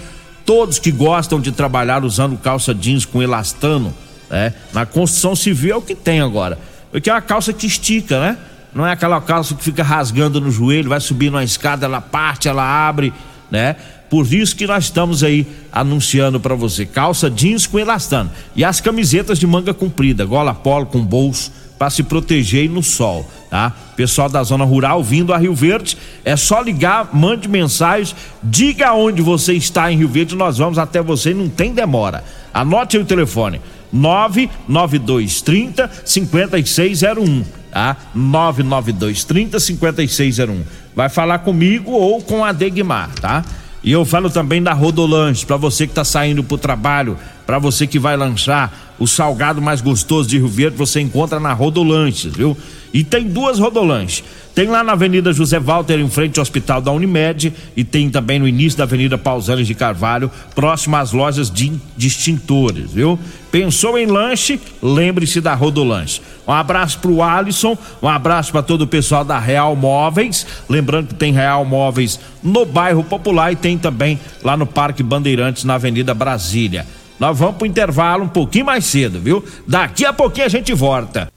todos 0.45 0.79
que 0.79 0.91
gostam 0.91 1.41
de 1.41 1.53
trabalhar 1.53 2.05
usando 2.05 2.37
calça 2.39 2.75
jeans 2.75 3.05
com 3.05 3.23
elastano, 3.23 3.95
né? 4.31 4.55
Na 4.73 4.87
construção 4.87 5.37
civil 5.37 5.75
é 5.75 5.77
o 5.77 5.83
que 5.83 5.95
tem 5.95 6.21
agora 6.21 6.72
porque 6.93 7.09
é 7.09 7.13
uma 7.15 7.23
calça 7.23 7.53
que 7.53 7.67
estica, 7.67 8.21
né? 8.21 8.39
Não 8.75 8.87
é 8.87 8.93
aquela 8.93 9.21
calça 9.21 9.55
que 9.55 9.65
fica 9.65 9.83
rasgando 9.83 10.41
no 10.41 10.51
joelho, 10.51 10.91
vai 10.91 11.01
subindo 11.01 11.35
uma 11.35 11.45
escada, 11.45 11.87
ela 11.87 12.01
parte, 12.01 12.49
ela 12.49 12.63
abre, 12.63 13.13
né? 13.51 13.77
Por 14.09 14.31
isso 14.31 14.55
que 14.55 14.67
nós 14.67 14.85
estamos 14.85 15.25
aí 15.25 15.47
anunciando 15.73 16.39
para 16.39 16.55
você 16.55 16.85
calça 16.85 17.31
jeans 17.31 17.67
com 17.67 17.79
elastano 17.79 18.31
e 18.55 18.63
as 18.63 18.79
camisetas 18.79 19.39
de 19.39 19.47
manga 19.47 19.73
comprida, 19.73 20.27
gola 20.27 20.55
polo 20.55 20.85
com 20.85 21.03
bolso 21.03 21.51
para 21.79 21.89
se 21.89 22.03
proteger 22.03 22.69
no 22.69 22.83
sol, 22.83 23.29
tá? 23.51 23.73
Pessoal 23.97 24.29
da 24.29 24.43
zona 24.43 24.65
rural 24.65 25.03
vindo 25.03 25.33
a 25.33 25.39
Rio 25.39 25.55
Verde, 25.55 25.97
é 26.25 26.37
só 26.37 26.61
ligar, 26.61 27.09
mande 27.13 27.49
mensagens, 27.49 28.15
diga 28.43 28.93
onde 28.93 29.21
você 29.23 29.55
está 29.55 29.91
em 29.91 29.97
Rio 29.97 30.09
Verde, 30.09 30.37
nós 30.37 30.59
vamos 30.59 30.79
até 30.79 31.03
você 31.03 31.33
não 31.33 31.49
tem 31.49 31.73
demora. 31.73 32.23
Anote 32.53 32.99
aí 32.99 33.03
o 33.03 33.07
telefone: 33.07 33.61
99230 33.93 35.91
5601, 36.05 37.45
tá? 37.71 37.97
99230 38.15 39.61
5601. 39.61 40.63
Vai 40.95 41.09
falar 41.09 41.41
comigo 41.41 41.93
ou 41.93 42.21
com 42.23 42.45
a 42.45 42.53
Degmar, 42.53 43.11
tá? 43.21 43.45
E 43.85 43.91
eu 43.91 44.05
falo 44.05 44.31
também 44.31 44.63
da 44.63 44.73
Rodolanche, 44.73 45.45
para 45.45 45.57
você 45.57 45.87
que 45.87 45.91
está 45.91 46.05
saindo 46.05 46.45
pro 46.45 46.57
trabalho, 46.57 47.19
para 47.45 47.59
você 47.59 47.85
que 47.85 47.99
vai 47.99 48.17
lanchar, 48.17 48.73
o 48.99 49.09
salgado 49.09 49.61
mais 49.61 49.81
gostoso 49.81 50.29
de 50.29 50.39
Rio 50.39 50.47
Verde 50.47 50.77
você 50.77 51.01
encontra 51.01 51.41
na 51.41 51.53
Rodolanches, 51.53 52.33
viu? 52.33 52.57
E 52.95 53.03
tem 53.03 53.27
duas 53.27 53.59
Rodolanches. 53.59 54.23
Tem 54.55 54.69
lá 54.69 54.85
na 54.85 54.93
Avenida 54.93 55.33
José 55.33 55.59
Walter, 55.59 55.99
em 55.99 56.09
frente 56.09 56.39
ao 56.39 56.43
Hospital 56.43 56.81
da 56.81 56.93
Unimed, 56.93 57.53
e 57.77 57.83
tem 57.83 58.09
também 58.11 58.39
no 58.39 58.47
início 58.47 58.79
da 58.79 58.85
Avenida 58.85 59.19
Pausanes 59.19 59.67
de 59.67 59.75
Carvalho, 59.75 60.31
próximo 60.55 60.95
às 60.97 61.13
lojas 61.13 61.51
de, 61.51 61.73
de 61.97 62.07
extintores, 62.07 62.93
viu? 62.93 63.19
Pensou 63.53 63.99
em 63.99 64.07
lanche? 64.07 64.59
Lembre-se 64.83 65.39
da 65.39 65.55
Rodolanche. 65.55 66.23
Um 66.49 66.53
abraço 66.53 66.99
pro 67.01 67.23
Alisson, 67.23 67.77
um 68.03 68.09
abraço 68.09 68.51
para 68.51 68.63
todo 68.63 68.83
o 68.83 68.87
pessoal 68.87 69.27
da 69.27 69.39
Real 69.39 69.77
Móveis. 69.77 70.47
Lembrando 70.71 71.09
que 71.09 71.15
tem 71.15 71.35
Real 71.35 71.63
Móveis 71.63 72.19
no 72.43 72.65
bairro 72.65 73.05
Popular 73.05 73.53
e 73.53 73.57
tem 73.57 73.77
também 73.77 74.19
lá 74.43 74.57
no 74.57 74.67
Parque 74.67 75.03
Bandeirantes, 75.03 75.65
na 75.65 75.75
Avenida 75.75 76.15
Brasília. 76.15 76.87
Nós 77.21 77.39
vamos 77.39 77.57
pro 77.57 77.67
intervalo 77.67 78.25
um 78.25 78.29
pouquinho 78.29 78.65
mais 78.65 78.87
cedo, 78.87 79.21
viu? 79.21 79.45
Daqui 79.69 80.07
a 80.07 80.15
pouquinho 80.15 80.47
a 80.47 80.49
gente 80.49 80.73
volta. 80.73 81.31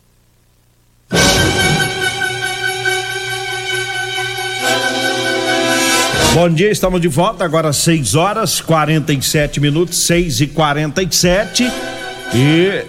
Bom 6.33 6.49
dia, 6.49 6.71
estamos 6.71 7.01
de 7.01 7.09
volta 7.09 7.43
agora 7.43 7.73
6 7.73 8.15
horas 8.15 8.61
47 8.61 9.59
minutos, 9.59 9.97
6 10.05 10.41
e 10.41 10.47
47 10.47 11.63
e 11.63 12.04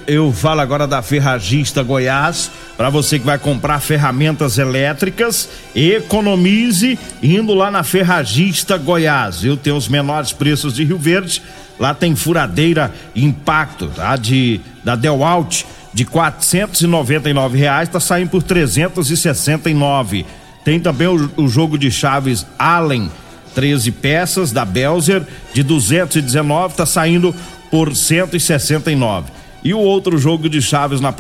eu 0.07 0.33
falo 0.33 0.61
agora 0.61 0.87
da 0.87 1.03
Ferragista 1.03 1.83
Goiás. 1.83 2.51
Para 2.77 2.91
você 2.91 3.19
que 3.19 3.27
vai 3.27 3.39
comprar 3.39 3.81
ferramentas 3.81 4.59
elétricas, 4.59 5.49
economize 5.75 6.99
indo 7.23 7.55
lá 7.55 7.71
na 7.71 7.83
Ferragista 7.83 8.77
Goiás. 8.77 9.45
Eu 9.45 9.57
tenho 9.57 9.77
os 9.77 9.89
menores 9.89 10.33
preços 10.33 10.75
de 10.75 10.85
Rio 10.85 10.99
Verde. 10.99 11.43
Lá 11.79 11.95
tem 11.95 12.17
furadeira 12.17 12.93
Impacto, 13.15 13.89
tá? 13.89 14.17
De 14.17 14.61
da 14.83 14.97
Dewalt 14.97 15.65
de 15.93 16.05
quatrocentos 16.05 16.83
e 16.83 16.87
e 16.87 17.57
reais, 17.57 17.89
tá 17.89 17.99
saindo 17.99 18.29
por 18.29 18.43
trezentos 18.43 19.11
e 19.11 19.17
sessenta 19.17 19.71
e 19.71 19.75
nove. 19.75 20.27
Tem 20.63 20.79
também 20.79 21.07
o, 21.07 21.31
o 21.39 21.49
jogo 21.49 21.79
de 21.79 21.91
chaves 21.91 22.47
Allen 22.59 23.11
13 23.57 23.91
peças 23.93 24.53
da 24.53 24.67
Belzer 24.67 25.23
de 25.55 25.63
219 25.63 26.73
está 26.73 26.85
saindo 26.85 27.35
por 27.71 27.95
169. 27.95 29.31
E 29.63 29.73
o 29.75 29.79
outro 29.79 30.19
jogo 30.19 30.49
de 30.49 30.63
chaves 30.63 31.01
na, 31.01 31.13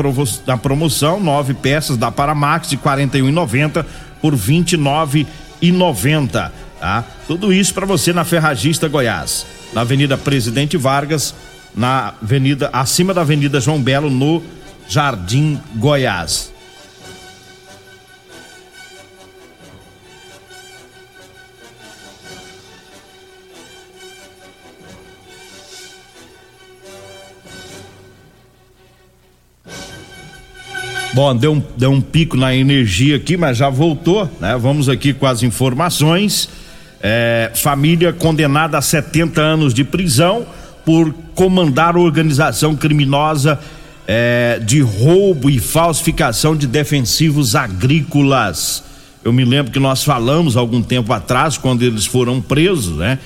na 0.47 0.57
promoção, 0.57 1.19
nove 1.19 1.53
peças 1.55 1.97
da 1.97 2.13
Paramax 2.13 2.69
de 2.69 2.77
41,90 2.77 3.85
por 4.21 4.37
29,90, 4.37 6.53
tá? 6.79 7.05
Tudo 7.27 7.53
isso 7.53 7.75
para 7.75 7.85
você 7.85 8.13
na 8.13 8.25
Ferragista 8.25 8.87
Goiás, 8.89 9.45
na 9.73 9.81
Avenida 9.81 10.17
Presidente 10.17 10.77
Vargas, 10.77 11.35
na 11.75 12.15
Avenida 12.23 12.71
acima 12.73 13.13
da 13.13 13.23
Avenida 13.23 13.61
João 13.61 13.83
Belo 13.83 14.09
no 14.09 14.41
Jardim 14.89 15.61
Goiás. 15.75 16.53
Bom, 31.17 31.35
deu 31.35 31.55
um, 31.55 31.63
deu 31.79 31.91
um 31.91 32.01
pico 32.03 32.37
na 32.37 32.55
energia 32.55 33.17
aqui, 33.17 33.39
mas 33.39 33.57
já 33.57 33.71
voltou, 33.71 34.31
né? 34.39 34.55
Vamos 34.61 34.87
aqui 34.87 35.15
com 35.15 35.25
as 35.25 35.43
informações. 35.43 36.47
É, 37.01 37.51
família 37.55 38.13
condenada 38.13 38.77
a 38.77 38.83
70 38.83 39.41
anos 39.41 39.73
de 39.73 39.83
prisão 39.83 40.45
por 40.85 41.15
comandar 41.35 41.97
organização 41.97 42.77
criminosa 42.77 43.59
é, 44.07 44.61
de 44.63 44.83
roubo 44.83 45.49
e 45.49 45.59
falsificação 45.59 46.55
de 46.55 46.67
defensivos 46.67 47.57
agrícolas. 47.57 48.85
Eu 49.25 49.33
me 49.33 49.43
lembro 49.43 49.73
que 49.73 49.81
nós 49.81 50.05
falamos 50.05 50.55
algum 50.55 50.83
tempo 50.83 51.15
atrás, 51.15 51.57
quando 51.57 51.83
eles 51.83 52.05
foram 52.05 52.43
presos, 52.43 52.95
né? 52.95 53.19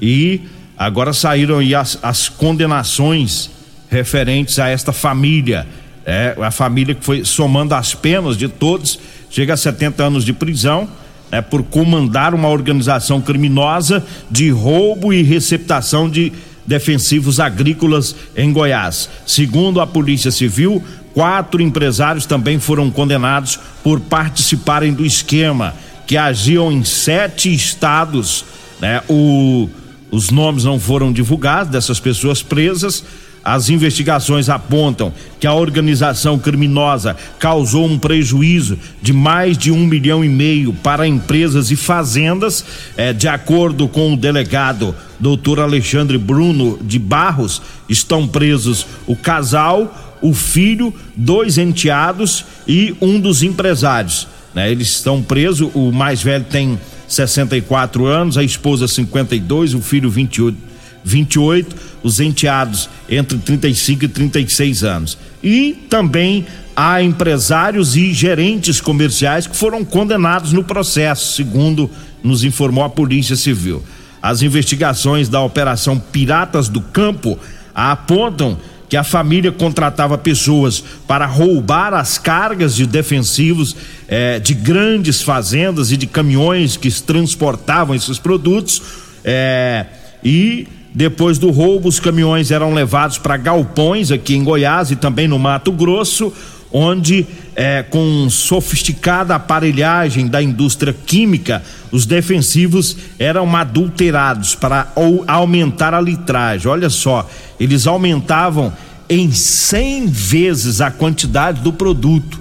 E 0.00 0.40
agora 0.76 1.12
saíram 1.12 1.58
aí 1.58 1.76
as, 1.76 1.96
as 2.02 2.28
condenações 2.28 3.48
referentes 3.88 4.58
a 4.58 4.68
esta 4.68 4.92
família. 4.92 5.64
É, 6.08 6.36
a 6.40 6.52
família 6.52 6.94
que 6.94 7.04
foi 7.04 7.24
somando 7.24 7.74
as 7.74 7.92
penas 7.92 8.36
de 8.36 8.46
todos, 8.46 8.96
chega 9.28 9.54
a 9.54 9.56
70 9.56 10.04
anos 10.04 10.24
de 10.24 10.32
prisão 10.32 10.88
é, 11.32 11.40
por 11.40 11.64
comandar 11.64 12.32
uma 12.32 12.48
organização 12.48 13.20
criminosa 13.20 14.06
de 14.30 14.48
roubo 14.50 15.12
e 15.12 15.22
receptação 15.22 16.08
de 16.08 16.32
defensivos 16.64 17.40
agrícolas 17.40 18.14
em 18.36 18.52
Goiás. 18.52 19.08
Segundo 19.26 19.80
a 19.80 19.86
Polícia 19.86 20.30
Civil, 20.30 20.80
quatro 21.12 21.60
empresários 21.60 22.24
também 22.24 22.60
foram 22.60 22.88
condenados 22.88 23.58
por 23.82 23.98
participarem 23.98 24.92
do 24.92 25.04
esquema, 25.04 25.74
que 26.06 26.16
agiam 26.16 26.70
em 26.70 26.84
sete 26.84 27.52
estados. 27.52 28.44
Né? 28.80 29.02
O, 29.08 29.68
os 30.10 30.30
nomes 30.30 30.62
não 30.62 30.78
foram 30.78 31.12
divulgados 31.12 31.72
dessas 31.72 31.98
pessoas 31.98 32.42
presas 32.42 33.02
as 33.46 33.70
investigações 33.70 34.48
apontam 34.48 35.12
que 35.38 35.46
a 35.46 35.54
organização 35.54 36.36
criminosa 36.36 37.16
causou 37.38 37.86
um 37.86 37.96
prejuízo 37.96 38.76
de 39.00 39.12
mais 39.12 39.56
de 39.56 39.70
um 39.70 39.86
milhão 39.86 40.24
e 40.24 40.28
meio 40.28 40.72
para 40.72 41.06
empresas 41.06 41.70
e 41.70 41.76
fazendas, 41.76 42.64
é, 42.96 43.12
de 43.12 43.28
acordo 43.28 43.86
com 43.86 44.12
o 44.12 44.16
delegado 44.16 44.92
doutor 45.20 45.60
Alexandre 45.60 46.18
Bruno 46.18 46.76
de 46.82 46.98
Barros, 46.98 47.62
estão 47.88 48.26
presos 48.26 48.84
o 49.06 49.14
casal, 49.14 50.16
o 50.20 50.34
filho, 50.34 50.92
dois 51.14 51.56
enteados 51.56 52.44
e 52.66 52.96
um 53.00 53.20
dos 53.20 53.44
empresários. 53.44 54.26
Né? 54.52 54.72
Eles 54.72 54.88
estão 54.88 55.22
presos, 55.22 55.70
o 55.72 55.92
mais 55.92 56.20
velho 56.20 56.44
tem 56.50 56.80
64 57.06 58.06
anos, 58.06 58.36
a 58.36 58.42
esposa 58.42 58.88
52, 58.88 59.72
o 59.74 59.80
filho 59.80 60.10
28 60.10 60.66
28, 61.06 61.76
os 62.06 62.20
enteados 62.20 62.88
entre 63.08 63.36
35 63.38 64.04
e 64.04 64.08
36 64.08 64.84
anos. 64.84 65.18
E 65.42 65.72
também 65.90 66.46
há 66.74 67.02
empresários 67.02 67.96
e 67.96 68.12
gerentes 68.12 68.80
comerciais 68.80 69.46
que 69.46 69.56
foram 69.56 69.84
condenados 69.84 70.52
no 70.52 70.62
processo, 70.62 71.34
segundo 71.34 71.90
nos 72.22 72.44
informou 72.44 72.84
a 72.84 72.88
Polícia 72.88 73.34
Civil. 73.34 73.82
As 74.22 74.40
investigações 74.40 75.28
da 75.28 75.40
Operação 75.40 75.98
Piratas 75.98 76.68
do 76.68 76.80
Campo 76.80 77.38
apontam 77.74 78.56
que 78.88 78.96
a 78.96 79.02
família 79.02 79.50
contratava 79.50 80.16
pessoas 80.16 80.82
para 81.08 81.26
roubar 81.26 81.92
as 81.92 82.18
cargas 82.18 82.76
de 82.76 82.86
defensivos 82.86 83.74
eh, 84.06 84.38
de 84.38 84.54
grandes 84.54 85.22
fazendas 85.22 85.90
e 85.90 85.96
de 85.96 86.06
caminhões 86.06 86.76
que 86.76 86.88
transportavam 87.02 87.96
esses 87.96 88.16
produtos 88.16 88.80
eh, 89.24 89.86
e 90.22 90.68
depois 90.96 91.36
do 91.36 91.50
roubo, 91.50 91.90
os 91.90 92.00
caminhões 92.00 92.50
eram 92.50 92.72
levados 92.72 93.18
para 93.18 93.36
galpões 93.36 94.10
aqui 94.10 94.34
em 94.34 94.42
Goiás 94.42 94.90
e 94.90 94.96
também 94.96 95.28
no 95.28 95.38
Mato 95.38 95.70
Grosso, 95.70 96.32
onde, 96.72 97.26
é, 97.54 97.82
com 97.82 98.30
sofisticada 98.30 99.34
aparelhagem 99.34 100.26
da 100.26 100.42
indústria 100.42 100.96
química, 101.04 101.62
os 101.92 102.06
defensivos 102.06 102.96
eram 103.18 103.54
adulterados 103.54 104.54
para 104.54 104.90
aumentar 105.26 105.92
a 105.92 106.00
litragem. 106.00 106.66
Olha 106.66 106.88
só, 106.88 107.28
eles 107.60 107.86
aumentavam 107.86 108.72
em 109.06 109.30
100 109.30 110.06
vezes 110.06 110.80
a 110.80 110.90
quantidade 110.90 111.60
do 111.60 111.74
produto, 111.74 112.40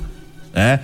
né? 0.54 0.80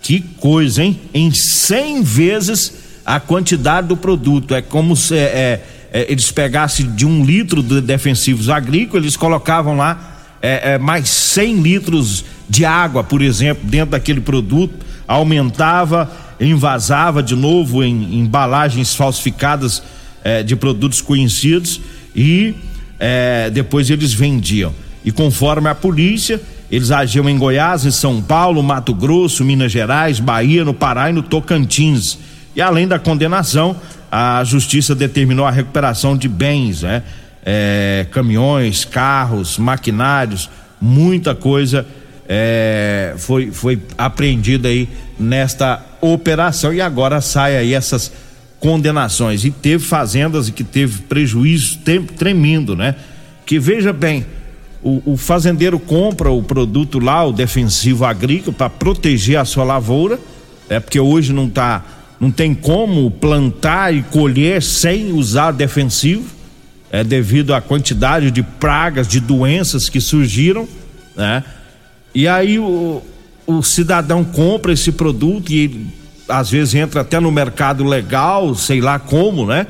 Que 0.00 0.20
coisa, 0.38 0.84
hein? 0.84 1.00
Em 1.12 1.32
100 1.32 2.04
vezes 2.04 2.72
a 3.04 3.18
quantidade 3.18 3.88
do 3.88 3.96
produto. 3.96 4.54
É 4.54 4.62
como 4.62 4.94
se. 4.94 5.16
É, 5.16 5.18
é, 5.18 5.79
eles 5.92 6.30
pegassem 6.30 6.90
de 6.92 7.04
um 7.04 7.24
litro 7.24 7.62
de 7.62 7.80
defensivos 7.80 8.48
agrícolas, 8.48 9.04
eles 9.04 9.16
colocavam 9.16 9.76
lá 9.76 10.10
é, 10.42 10.74
é, 10.74 10.78
mais 10.78 11.08
100 11.08 11.60
litros 11.60 12.24
de 12.48 12.64
água, 12.64 13.04
por 13.04 13.22
exemplo, 13.22 13.68
dentro 13.68 13.90
daquele 13.90 14.20
produto, 14.20 14.74
aumentava, 15.06 16.10
invasava 16.40 17.22
de 17.22 17.36
novo 17.36 17.82
em, 17.84 18.20
embalagens 18.20 18.94
falsificadas 18.94 19.82
é, 20.24 20.42
de 20.42 20.56
produtos 20.56 21.00
conhecidos 21.00 21.80
e 22.14 22.54
é, 22.98 23.50
depois 23.50 23.90
eles 23.90 24.12
vendiam. 24.12 24.72
E 25.04 25.10
conforme 25.10 25.68
a 25.68 25.74
polícia, 25.74 26.40
eles 26.70 26.90
agiam 26.90 27.28
em 27.28 27.36
Goiás, 27.36 27.84
em 27.84 27.90
São 27.90 28.22
Paulo, 28.22 28.62
Mato 28.62 28.94
Grosso, 28.94 29.44
Minas 29.44 29.72
Gerais, 29.72 30.20
Bahia, 30.20 30.64
no 30.64 30.74
Pará 30.74 31.10
e 31.10 31.12
no 31.12 31.22
Tocantins. 31.22 32.18
E 32.54 32.60
além 32.60 32.86
da 32.86 32.98
condenação, 32.98 33.76
a 34.10 34.42
justiça 34.44 34.94
determinou 34.94 35.46
a 35.46 35.50
recuperação 35.50 36.16
de 36.16 36.28
bens, 36.28 36.82
né? 36.82 37.02
É, 37.44 38.06
caminhões, 38.10 38.84
carros, 38.84 39.56
maquinários, 39.56 40.50
muita 40.80 41.34
coisa 41.34 41.86
é, 42.28 43.14
foi, 43.16 43.50
foi 43.50 43.80
apreendida 43.96 44.68
aí 44.68 44.88
nesta 45.18 45.84
operação 46.00 46.72
e 46.72 46.80
agora 46.80 47.20
sai 47.20 47.56
aí 47.56 47.74
essas 47.74 48.12
condenações. 48.58 49.44
E 49.44 49.50
teve 49.50 49.84
fazendas 49.84 50.50
que 50.50 50.62
teve 50.62 51.02
prejuízo 51.02 51.78
tremendo, 52.16 52.76
né? 52.76 52.94
Que 53.46 53.58
veja 53.58 53.92
bem, 53.92 54.24
o, 54.82 55.12
o 55.12 55.16
fazendeiro 55.16 55.78
compra 55.78 56.30
o 56.30 56.42
produto 56.42 56.98
lá, 56.98 57.24
o 57.24 57.32
defensivo 57.32 58.04
agrícola, 58.04 58.54
para 58.56 58.70
proteger 58.70 59.38
a 59.38 59.44
sua 59.44 59.64
lavoura, 59.64 60.18
é 60.68 60.78
porque 60.78 61.00
hoje 61.00 61.32
não 61.32 61.46
está 61.46 61.84
não 62.20 62.30
tem 62.30 62.54
como 62.54 63.10
plantar 63.10 63.94
e 63.94 64.02
colher 64.02 64.62
sem 64.62 65.12
usar 65.12 65.52
defensivo, 65.52 66.26
é 66.92 67.02
devido 67.02 67.54
à 67.54 67.60
quantidade 67.60 68.30
de 68.30 68.42
pragas, 68.42 69.08
de 69.08 69.20
doenças 69.20 69.88
que 69.88 70.00
surgiram, 70.00 70.68
né? 71.16 71.42
E 72.14 72.28
aí 72.28 72.58
o, 72.58 73.02
o 73.46 73.62
cidadão 73.62 74.22
compra 74.22 74.72
esse 74.72 74.92
produto 74.92 75.50
e 75.50 75.58
ele, 75.60 75.86
às 76.28 76.50
vezes 76.50 76.74
entra 76.74 77.00
até 77.00 77.18
no 77.18 77.30
mercado 77.30 77.84
legal, 77.84 78.54
sei 78.54 78.80
lá 78.80 78.98
como, 78.98 79.46
né? 79.46 79.66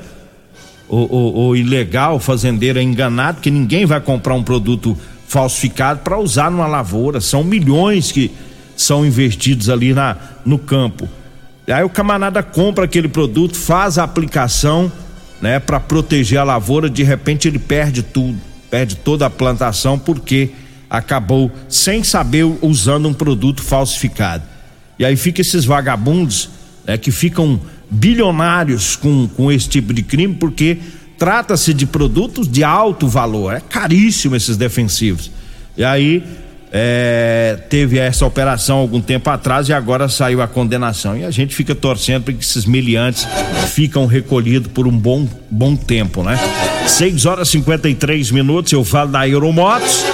O, 0.88 1.54
ilegal, 1.54 2.18
fazendeiro 2.18 2.80
é 2.80 2.82
enganado, 2.82 3.40
que 3.40 3.48
ninguém 3.48 3.86
vai 3.86 4.00
comprar 4.00 4.34
um 4.34 4.42
produto 4.42 4.98
falsificado 5.28 6.00
para 6.00 6.18
usar 6.18 6.50
numa 6.50 6.66
lavoura. 6.66 7.20
São 7.20 7.44
milhões 7.44 8.10
que 8.10 8.28
são 8.76 9.06
investidos 9.06 9.70
ali 9.70 9.94
na, 9.94 10.16
no 10.44 10.58
campo. 10.58 11.08
Aí 11.72 11.84
o 11.84 11.88
camarada 11.88 12.42
compra 12.42 12.84
aquele 12.84 13.08
produto, 13.08 13.56
faz 13.56 13.98
a 13.98 14.04
aplicação, 14.04 14.90
né, 15.40 15.58
para 15.58 15.80
proteger 15.80 16.38
a 16.38 16.44
lavoura, 16.44 16.90
de 16.90 17.02
repente 17.02 17.48
ele 17.48 17.58
perde 17.58 18.02
tudo, 18.02 18.38
perde 18.70 18.96
toda 18.96 19.26
a 19.26 19.30
plantação 19.30 19.98
porque 19.98 20.50
acabou 20.88 21.50
sem 21.68 22.02
saber 22.02 22.44
usando 22.60 23.08
um 23.08 23.14
produto 23.14 23.62
falsificado. 23.62 24.42
E 24.98 25.04
aí 25.04 25.16
fica 25.16 25.40
esses 25.40 25.64
vagabundos, 25.64 26.50
né, 26.86 26.98
que 26.98 27.10
ficam 27.10 27.60
bilionários 27.90 28.96
com, 28.96 29.26
com 29.28 29.50
esse 29.50 29.68
tipo 29.68 29.94
de 29.94 30.02
crime 30.02 30.34
porque 30.34 30.78
trata-se 31.18 31.72
de 31.72 31.86
produtos 31.86 32.48
de 32.48 32.64
alto 32.64 33.08
valor, 33.08 33.54
é 33.54 33.60
caríssimo 33.60 34.36
esses 34.36 34.56
defensivos. 34.56 35.30
E 35.76 35.84
aí 35.84 36.22
é, 36.72 37.58
teve 37.68 37.98
essa 37.98 38.24
operação 38.24 38.78
algum 38.78 39.00
tempo 39.00 39.28
atrás 39.28 39.68
e 39.68 39.72
agora 39.72 40.08
saiu 40.08 40.40
a 40.40 40.46
condenação. 40.46 41.16
E 41.16 41.24
a 41.24 41.30
gente 41.30 41.54
fica 41.54 41.74
torcendo 41.74 42.24
para 42.24 42.34
que 42.34 42.42
esses 42.44 42.64
miliantes 42.64 43.26
ficam 43.74 44.06
recolhidos 44.06 44.70
por 44.72 44.86
um 44.86 44.96
bom, 44.96 45.26
bom 45.50 45.74
tempo, 45.74 46.22
né? 46.22 46.38
6 46.86 47.26
horas 47.26 47.48
e 47.48 47.52
53 47.52 48.30
minutos, 48.30 48.72
eu 48.72 48.84
falo 48.84 49.10
da 49.10 49.28
Euromotos. 49.28 50.04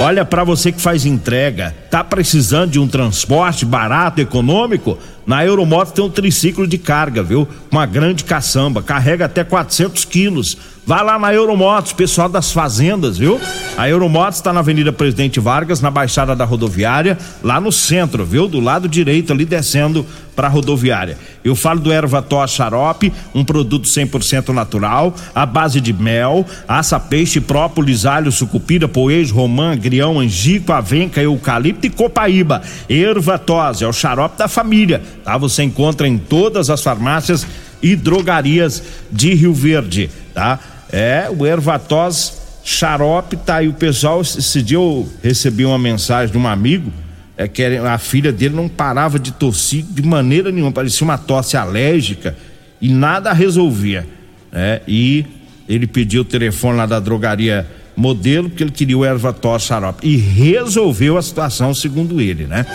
Olha, 0.00 0.24
para 0.24 0.42
você 0.42 0.72
que 0.72 0.80
faz 0.80 1.06
entrega, 1.06 1.74
tá 1.88 2.02
precisando 2.02 2.72
de 2.72 2.80
um 2.80 2.88
transporte 2.88 3.64
barato, 3.64 4.20
econômico? 4.20 4.98
Na 5.26 5.44
Euromotos 5.44 5.92
tem 5.92 6.04
um 6.04 6.10
triciclo 6.10 6.66
de 6.66 6.76
carga, 6.76 7.22
viu? 7.22 7.48
Uma 7.70 7.86
grande 7.86 8.24
caçamba, 8.24 8.82
carrega 8.82 9.24
até 9.24 9.42
400 9.42 10.04
quilos 10.04 10.58
Vá 10.86 11.00
lá 11.00 11.18
na 11.18 11.32
Euromotos, 11.32 11.94
pessoal 11.94 12.28
das 12.28 12.52
fazendas, 12.52 13.16
viu? 13.16 13.40
A 13.74 13.88
Euromotos 13.88 14.36
está 14.36 14.52
na 14.52 14.60
Avenida 14.60 14.92
Presidente 14.92 15.40
Vargas, 15.40 15.80
na 15.80 15.90
Baixada 15.90 16.36
da 16.36 16.44
Rodoviária, 16.44 17.16
lá 17.42 17.58
no 17.58 17.72
centro, 17.72 18.22
viu? 18.22 18.46
Do 18.46 18.60
lado 18.60 18.86
direito, 18.86 19.32
ali 19.32 19.46
descendo 19.46 20.04
para 20.36 20.48
a 20.48 20.50
rodoviária. 20.50 21.16
Eu 21.44 21.54
falo 21.54 21.80
do 21.80 21.92
Ervató 21.92 22.44
Xarope, 22.46 23.12
um 23.34 23.44
produto 23.44 23.88
100% 23.88 24.48
natural, 24.48 25.14
à 25.34 25.46
base 25.46 25.80
de 25.80 25.92
mel, 25.92 26.44
aça, 26.66 26.98
peixe, 26.98 27.40
própolis, 27.40 28.04
alho, 28.04 28.32
sucupira, 28.32 28.88
poejo, 28.88 29.34
romã, 29.34 29.76
grião, 29.76 30.18
angico, 30.18 30.72
avenca, 30.72 31.22
eucalipto 31.22 31.86
e 31.86 31.90
copaíba. 31.90 32.62
Ervatós 32.88 33.80
é 33.80 33.86
o 33.86 33.92
xarope 33.92 34.36
da 34.36 34.48
família, 34.48 35.00
tá? 35.24 35.36
Você 35.38 35.62
encontra 35.62 36.06
em 36.06 36.18
todas 36.18 36.70
as 36.70 36.82
farmácias 36.82 37.46
e 37.82 37.96
drogarias 37.96 38.82
de 39.10 39.34
Rio 39.34 39.52
Verde, 39.52 40.10
tá? 40.32 40.60
É, 40.92 41.28
o 41.36 41.44
ervatós 41.44 42.44
xarope, 42.62 43.36
tá 43.36 43.56
aí 43.56 43.68
o 43.68 43.74
pessoal, 43.74 44.20
esse 44.20 44.62
dia 44.62 44.78
eu 44.78 45.08
recebi 45.22 45.64
uma 45.64 45.78
mensagem 45.78 46.32
de 46.32 46.38
um 46.38 46.46
amigo, 46.46 46.92
é 47.36 47.48
que 47.48 47.62
a 47.64 47.98
filha 47.98 48.32
dele 48.32 48.54
não 48.54 48.68
parava 48.68 49.18
de 49.18 49.32
tossir 49.32 49.84
de 49.84 50.02
maneira 50.02 50.52
nenhuma, 50.52 50.70
parecia 50.70 51.04
uma 51.04 51.18
tosse 51.18 51.56
alérgica 51.56 52.36
e 52.80 52.88
nada 52.88 53.32
resolvia, 53.32 54.06
né? 54.52 54.80
E 54.86 55.24
ele 55.68 55.86
pediu 55.86 56.22
o 56.22 56.24
telefone 56.24 56.76
lá 56.76 56.86
da 56.86 57.00
drogaria 57.00 57.66
modelo 57.96 58.48
porque 58.48 58.62
ele 58.62 58.72
queria 58.72 58.98
o 58.98 59.04
Ervator 59.04 59.60
xarope 59.60 60.06
e 60.06 60.16
resolveu 60.16 61.16
a 61.16 61.22
situação 61.22 61.72
segundo 61.74 62.20
ele, 62.20 62.44
né? 62.44 62.66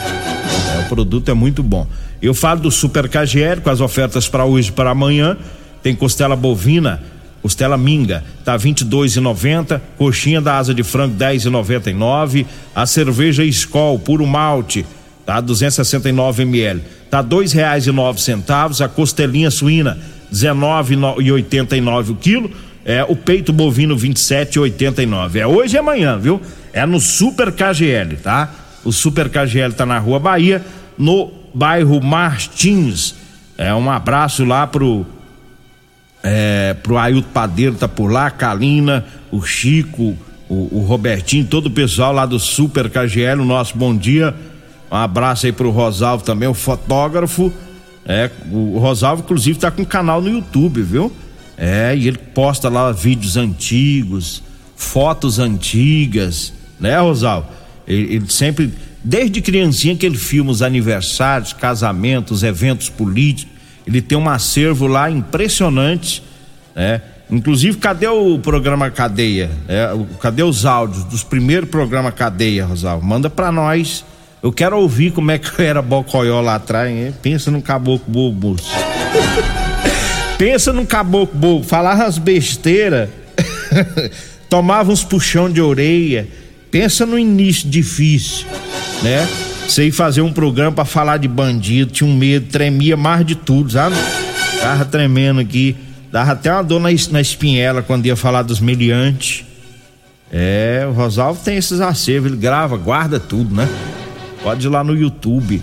É, 0.76 0.80
o 0.80 0.90
produto 0.90 1.30
é 1.30 1.34
muito 1.34 1.62
bom. 1.62 1.86
Eu 2.22 2.34
falo 2.34 2.62
do 2.62 2.72
Super 2.72 3.08
KGL 3.08 3.62
com 3.62 3.70
as 3.70 3.82
ofertas 3.82 4.28
para 4.28 4.46
hoje 4.46 4.72
para 4.72 4.92
amanhã. 4.92 5.38
Tem 5.84 5.96
costela 5.96 6.36
bovina, 6.36 7.02
costela 7.42 7.78
minga, 7.78 8.24
tá 8.44 8.58
22,90, 8.58 9.80
coxinha 9.98 10.42
da 10.42 10.58
asa 10.58 10.74
de 10.74 10.84
frango 10.84 11.16
10,99, 11.16 12.46
a 12.76 12.86
cerveja 12.86 13.46
Skol 13.46 13.98
puro 13.98 14.28
malte, 14.28 14.86
tá 15.26 15.40
269 15.40 16.44
ml, 16.44 16.82
tá 17.10 17.22
dois 17.22 17.54
reais 17.54 17.88
e 17.88 17.92
nove 17.92 18.20
centavos, 18.20 18.82
a 18.82 18.90
costelinha 18.90 19.50
suína 19.50 19.98
19,89 20.34 22.10
o 22.10 22.16
quilo 22.16 22.52
é 22.86 23.04
o 23.04 23.16
peito 23.16 23.52
bovino 23.52 23.96
27,89. 23.96 25.36
É 25.36 25.48
hoje 25.48 25.76
e 25.76 25.80
amanhã, 25.80 26.18
viu? 26.18 26.42
É 26.74 26.86
no 26.86 27.00
Super 27.00 27.52
KGL, 27.52 28.18
tá? 28.18 28.52
O 28.84 28.92
Super 28.92 29.30
KGL 29.30 29.74
tá 29.74 29.86
na 29.86 30.00
Rua 30.00 30.20
Bahia, 30.20 30.66
no 30.98 31.32
bairro 31.54 32.02
Martins. 32.02 33.16
É 33.58 33.74
um 33.74 33.90
abraço 33.90 34.46
lá 34.46 34.66
pro 34.66 35.06
é, 36.24 36.76
pro 36.82 36.98
Ailton 36.98 37.30
Padeiro 37.30 37.76
tá 37.76 37.88
por 37.88 38.12
lá, 38.12 38.30
Kalina, 38.30 39.06
o 39.32 39.42
Chico, 39.42 40.18
o, 40.50 40.80
o, 40.80 40.86
Robertinho, 40.86 41.46
todo 41.46 41.68
o 41.68 41.72
pessoal 41.72 42.12
lá 42.12 42.26
do 42.26 42.40
Super 42.40 42.90
KGL, 42.90 43.42
o 43.42 43.46
nosso 43.46 43.78
bom 43.78 43.96
dia. 43.96 44.36
Um 44.92 44.96
abraço 44.96 45.46
aí 45.46 45.52
pro 45.52 45.70
Rosalvo 45.70 46.24
também, 46.24 46.50
o 46.50 46.54
fotógrafo. 46.54 47.54
É, 48.06 48.30
o 48.52 48.80
Rosalvo, 48.80 49.22
inclusive, 49.22 49.60
tá 49.60 49.70
com 49.70 49.86
canal 49.86 50.22
no 50.22 50.30
YouTube, 50.30 50.82
viu? 50.82 51.12
É, 51.62 51.94
e 51.94 52.08
ele 52.08 52.18
posta 52.18 52.70
lá 52.70 52.90
vídeos 52.94 53.36
antigos, 53.36 54.42
fotos 54.78 55.40
antigas, 55.40 56.54
né, 56.80 56.98
Rosal? 56.98 57.52
Ele, 57.86 58.16
ele, 58.16 58.26
sempre, 58.30 58.74
desde 59.04 59.42
criancinha 59.42 59.94
que 59.94 60.06
ele 60.06 60.18
filma 60.18 60.52
os 60.52 60.62
aniversários, 60.62 61.52
casamentos, 61.52 62.44
eventos 62.44 62.88
políticos, 62.88 63.54
ele 63.86 64.02
tem 64.02 64.18
um 64.18 64.30
acervo 64.30 64.88
lá 64.88 65.12
impressionante, 65.12 66.24
né? 66.74 67.02
Inclusive, 67.30 67.78
cadê 67.78 68.08
o 68.08 68.40
programa 68.40 68.90
Cadeia? 68.90 69.52
É, 69.68 69.92
cadê 70.20 70.42
os 70.42 70.66
áudios 70.66 71.04
dos 71.04 71.24
primeiros 71.24 71.70
programas 71.70 72.14
Cadeia, 72.14 72.66
Rosal? 72.66 73.02
Manda 73.02 73.30
pra 73.30 73.52
nós. 73.52 74.04
Eu 74.42 74.52
quero 74.52 74.80
ouvir 74.80 75.12
como 75.12 75.30
é 75.30 75.38
que 75.38 75.50
era 75.62 75.82
Bocoió 75.82 76.40
lá 76.40 76.56
atrás, 76.56 76.90
hein? 76.90 77.14
Pensa 77.22 77.52
no 77.52 77.62
caboclo 77.62 78.32
bobo. 78.32 78.56
Pensa 80.40 80.72
num 80.72 80.86
caboclo 80.86 81.38
bobo, 81.38 81.66
falava 81.66 82.06
as 82.06 82.18
besteiras, 82.18 83.10
tomava 84.50 84.90
uns 84.90 85.04
puxão 85.04 85.52
de 85.52 85.62
orelha. 85.62 86.30
Pensa 86.72 87.06
no 87.06 87.20
início 87.20 87.70
difícil, 87.70 88.48
né? 89.04 89.28
Você 89.68 89.88
ir 89.88 89.92
fazer 89.92 90.22
um 90.22 90.32
programa 90.32 90.72
para 90.72 90.86
falar 90.86 91.18
de 91.18 91.28
bandido, 91.28 91.92
tinha 91.92 92.10
um 92.10 92.16
medo, 92.16 92.48
tremia 92.48 92.96
mais 92.96 93.26
de 93.26 93.36
tudo, 93.36 93.70
sabe? 93.74 93.98
Tava 94.62 94.86
tremendo 94.86 95.42
aqui, 95.42 95.76
dava 96.10 96.32
até 96.32 96.54
uma 96.54 96.64
dor 96.64 96.80
na, 96.80 96.90
na 97.12 97.20
espinhela 97.20 97.82
quando 97.82 98.06
ia 98.06 98.16
falar 98.16 98.44
dos 98.44 98.62
meliantes. 98.62 99.44
É, 100.32 100.88
o 100.90 100.94
Rosalvo 100.94 101.44
tem 101.44 101.58
esses 101.58 101.82
acervos, 101.82 102.32
ele 102.32 102.40
grava, 102.40 102.78
guarda 102.78 103.20
tudo, 103.20 103.54
né? 103.54 103.68
Pode 104.42 104.66
ir 104.66 104.70
lá 104.70 104.86
no 104.86 104.96
YouTube. 104.96 105.62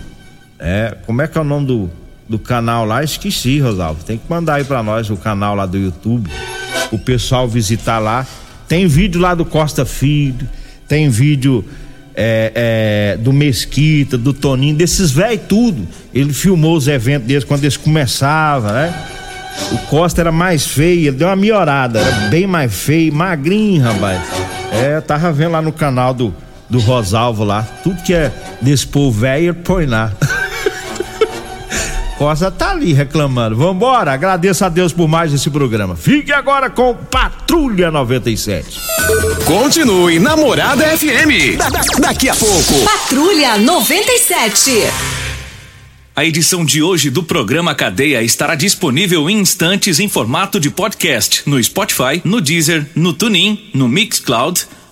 É, 0.59 0.95
como 1.07 1.19
é 1.23 1.27
que 1.27 1.35
é 1.35 1.41
o 1.41 1.43
nome 1.43 1.65
do 1.65 1.91
do 2.27 2.37
canal 2.37 2.85
lá, 2.85 3.03
esqueci, 3.03 3.59
Rosalvo. 3.59 4.03
Tem 4.03 4.17
que 4.17 4.29
mandar 4.29 4.55
aí 4.55 4.63
para 4.63 4.83
nós 4.83 5.09
o 5.09 5.17
canal 5.17 5.55
lá 5.55 5.65
do 5.65 5.77
YouTube, 5.77 6.29
o 6.91 6.99
pessoal 6.99 7.47
visitar 7.47 7.99
lá. 7.99 8.25
Tem 8.67 8.85
vídeo 8.85 9.21
lá 9.21 9.33
do 9.33 9.45
Costa 9.45 9.85
Filho, 9.85 10.47
tem 10.87 11.09
vídeo 11.09 11.63
é, 12.13 12.51
é, 13.15 13.17
do 13.17 13.31
Mesquita, 13.31 14.17
do 14.17 14.33
Toninho, 14.33 14.75
desses 14.75 15.11
velhos 15.11 15.41
tudo. 15.47 15.87
Ele 16.13 16.33
filmou 16.33 16.75
os 16.75 16.87
eventos 16.87 17.27
deles 17.27 17.43
quando 17.43 17.63
eles 17.63 17.77
começavam, 17.77 18.71
né? 18.71 18.93
O 19.71 19.77
Costa 19.89 20.21
era 20.21 20.31
mais 20.31 20.67
feio, 20.67 21.07
ele 21.07 21.17
deu 21.17 21.27
uma 21.27 21.35
melhorada, 21.35 21.99
era 21.99 22.29
bem 22.29 22.45
mais 22.45 22.73
feio, 22.73 23.13
magrinho, 23.13 23.83
rapaz. 23.83 24.21
É, 24.71 24.99
tava 25.01 25.31
vendo 25.31 25.51
lá 25.51 25.61
no 25.61 25.71
canal 25.71 26.13
do, 26.13 26.33
do 26.69 26.79
Rosalvo 26.79 27.43
lá, 27.43 27.63
tudo 27.83 28.01
que 28.03 28.13
é 28.13 28.31
desse 28.61 28.85
povo 28.85 29.19
velho, 29.19 29.53
põe 29.53 29.85
lá. 29.85 30.11
Costa 32.17 32.49
tá 32.49 32.71
ali 32.71 32.93
reclamando. 32.93 33.55
Vambora, 33.55 34.11
agradeço 34.11 34.65
a 34.65 34.69
Deus 34.69 34.91
por 34.91 35.07
mais 35.07 35.31
esse 35.31 35.51
programa. 35.51 35.95
Fique 35.95 36.33
agora 36.33 36.67
com 36.67 36.95
Patrulha 36.95 37.91
97. 37.91 38.79
Continue 39.45 40.17
Namorada 40.17 40.83
FM. 40.97 41.57
Da, 41.57 41.69
da, 41.69 41.81
daqui 41.99 42.27
a 42.27 42.35
pouco. 42.35 42.73
Patrulha 42.83 43.57
97. 43.59 44.71
A 46.15 46.25
edição 46.25 46.65
de 46.65 46.81
hoje 46.81 47.11
do 47.11 47.21
programa 47.21 47.75
Cadeia 47.75 48.23
estará 48.23 48.55
disponível 48.55 49.29
em 49.29 49.37
instantes 49.37 49.99
em 49.99 50.09
formato 50.09 50.59
de 50.59 50.71
podcast 50.71 51.43
no 51.45 51.63
Spotify, 51.63 52.19
no 52.23 52.41
Deezer, 52.41 52.87
no 52.95 53.13
TuneIn, 53.13 53.69
no 53.75 53.87
Mixcloud 53.87 54.65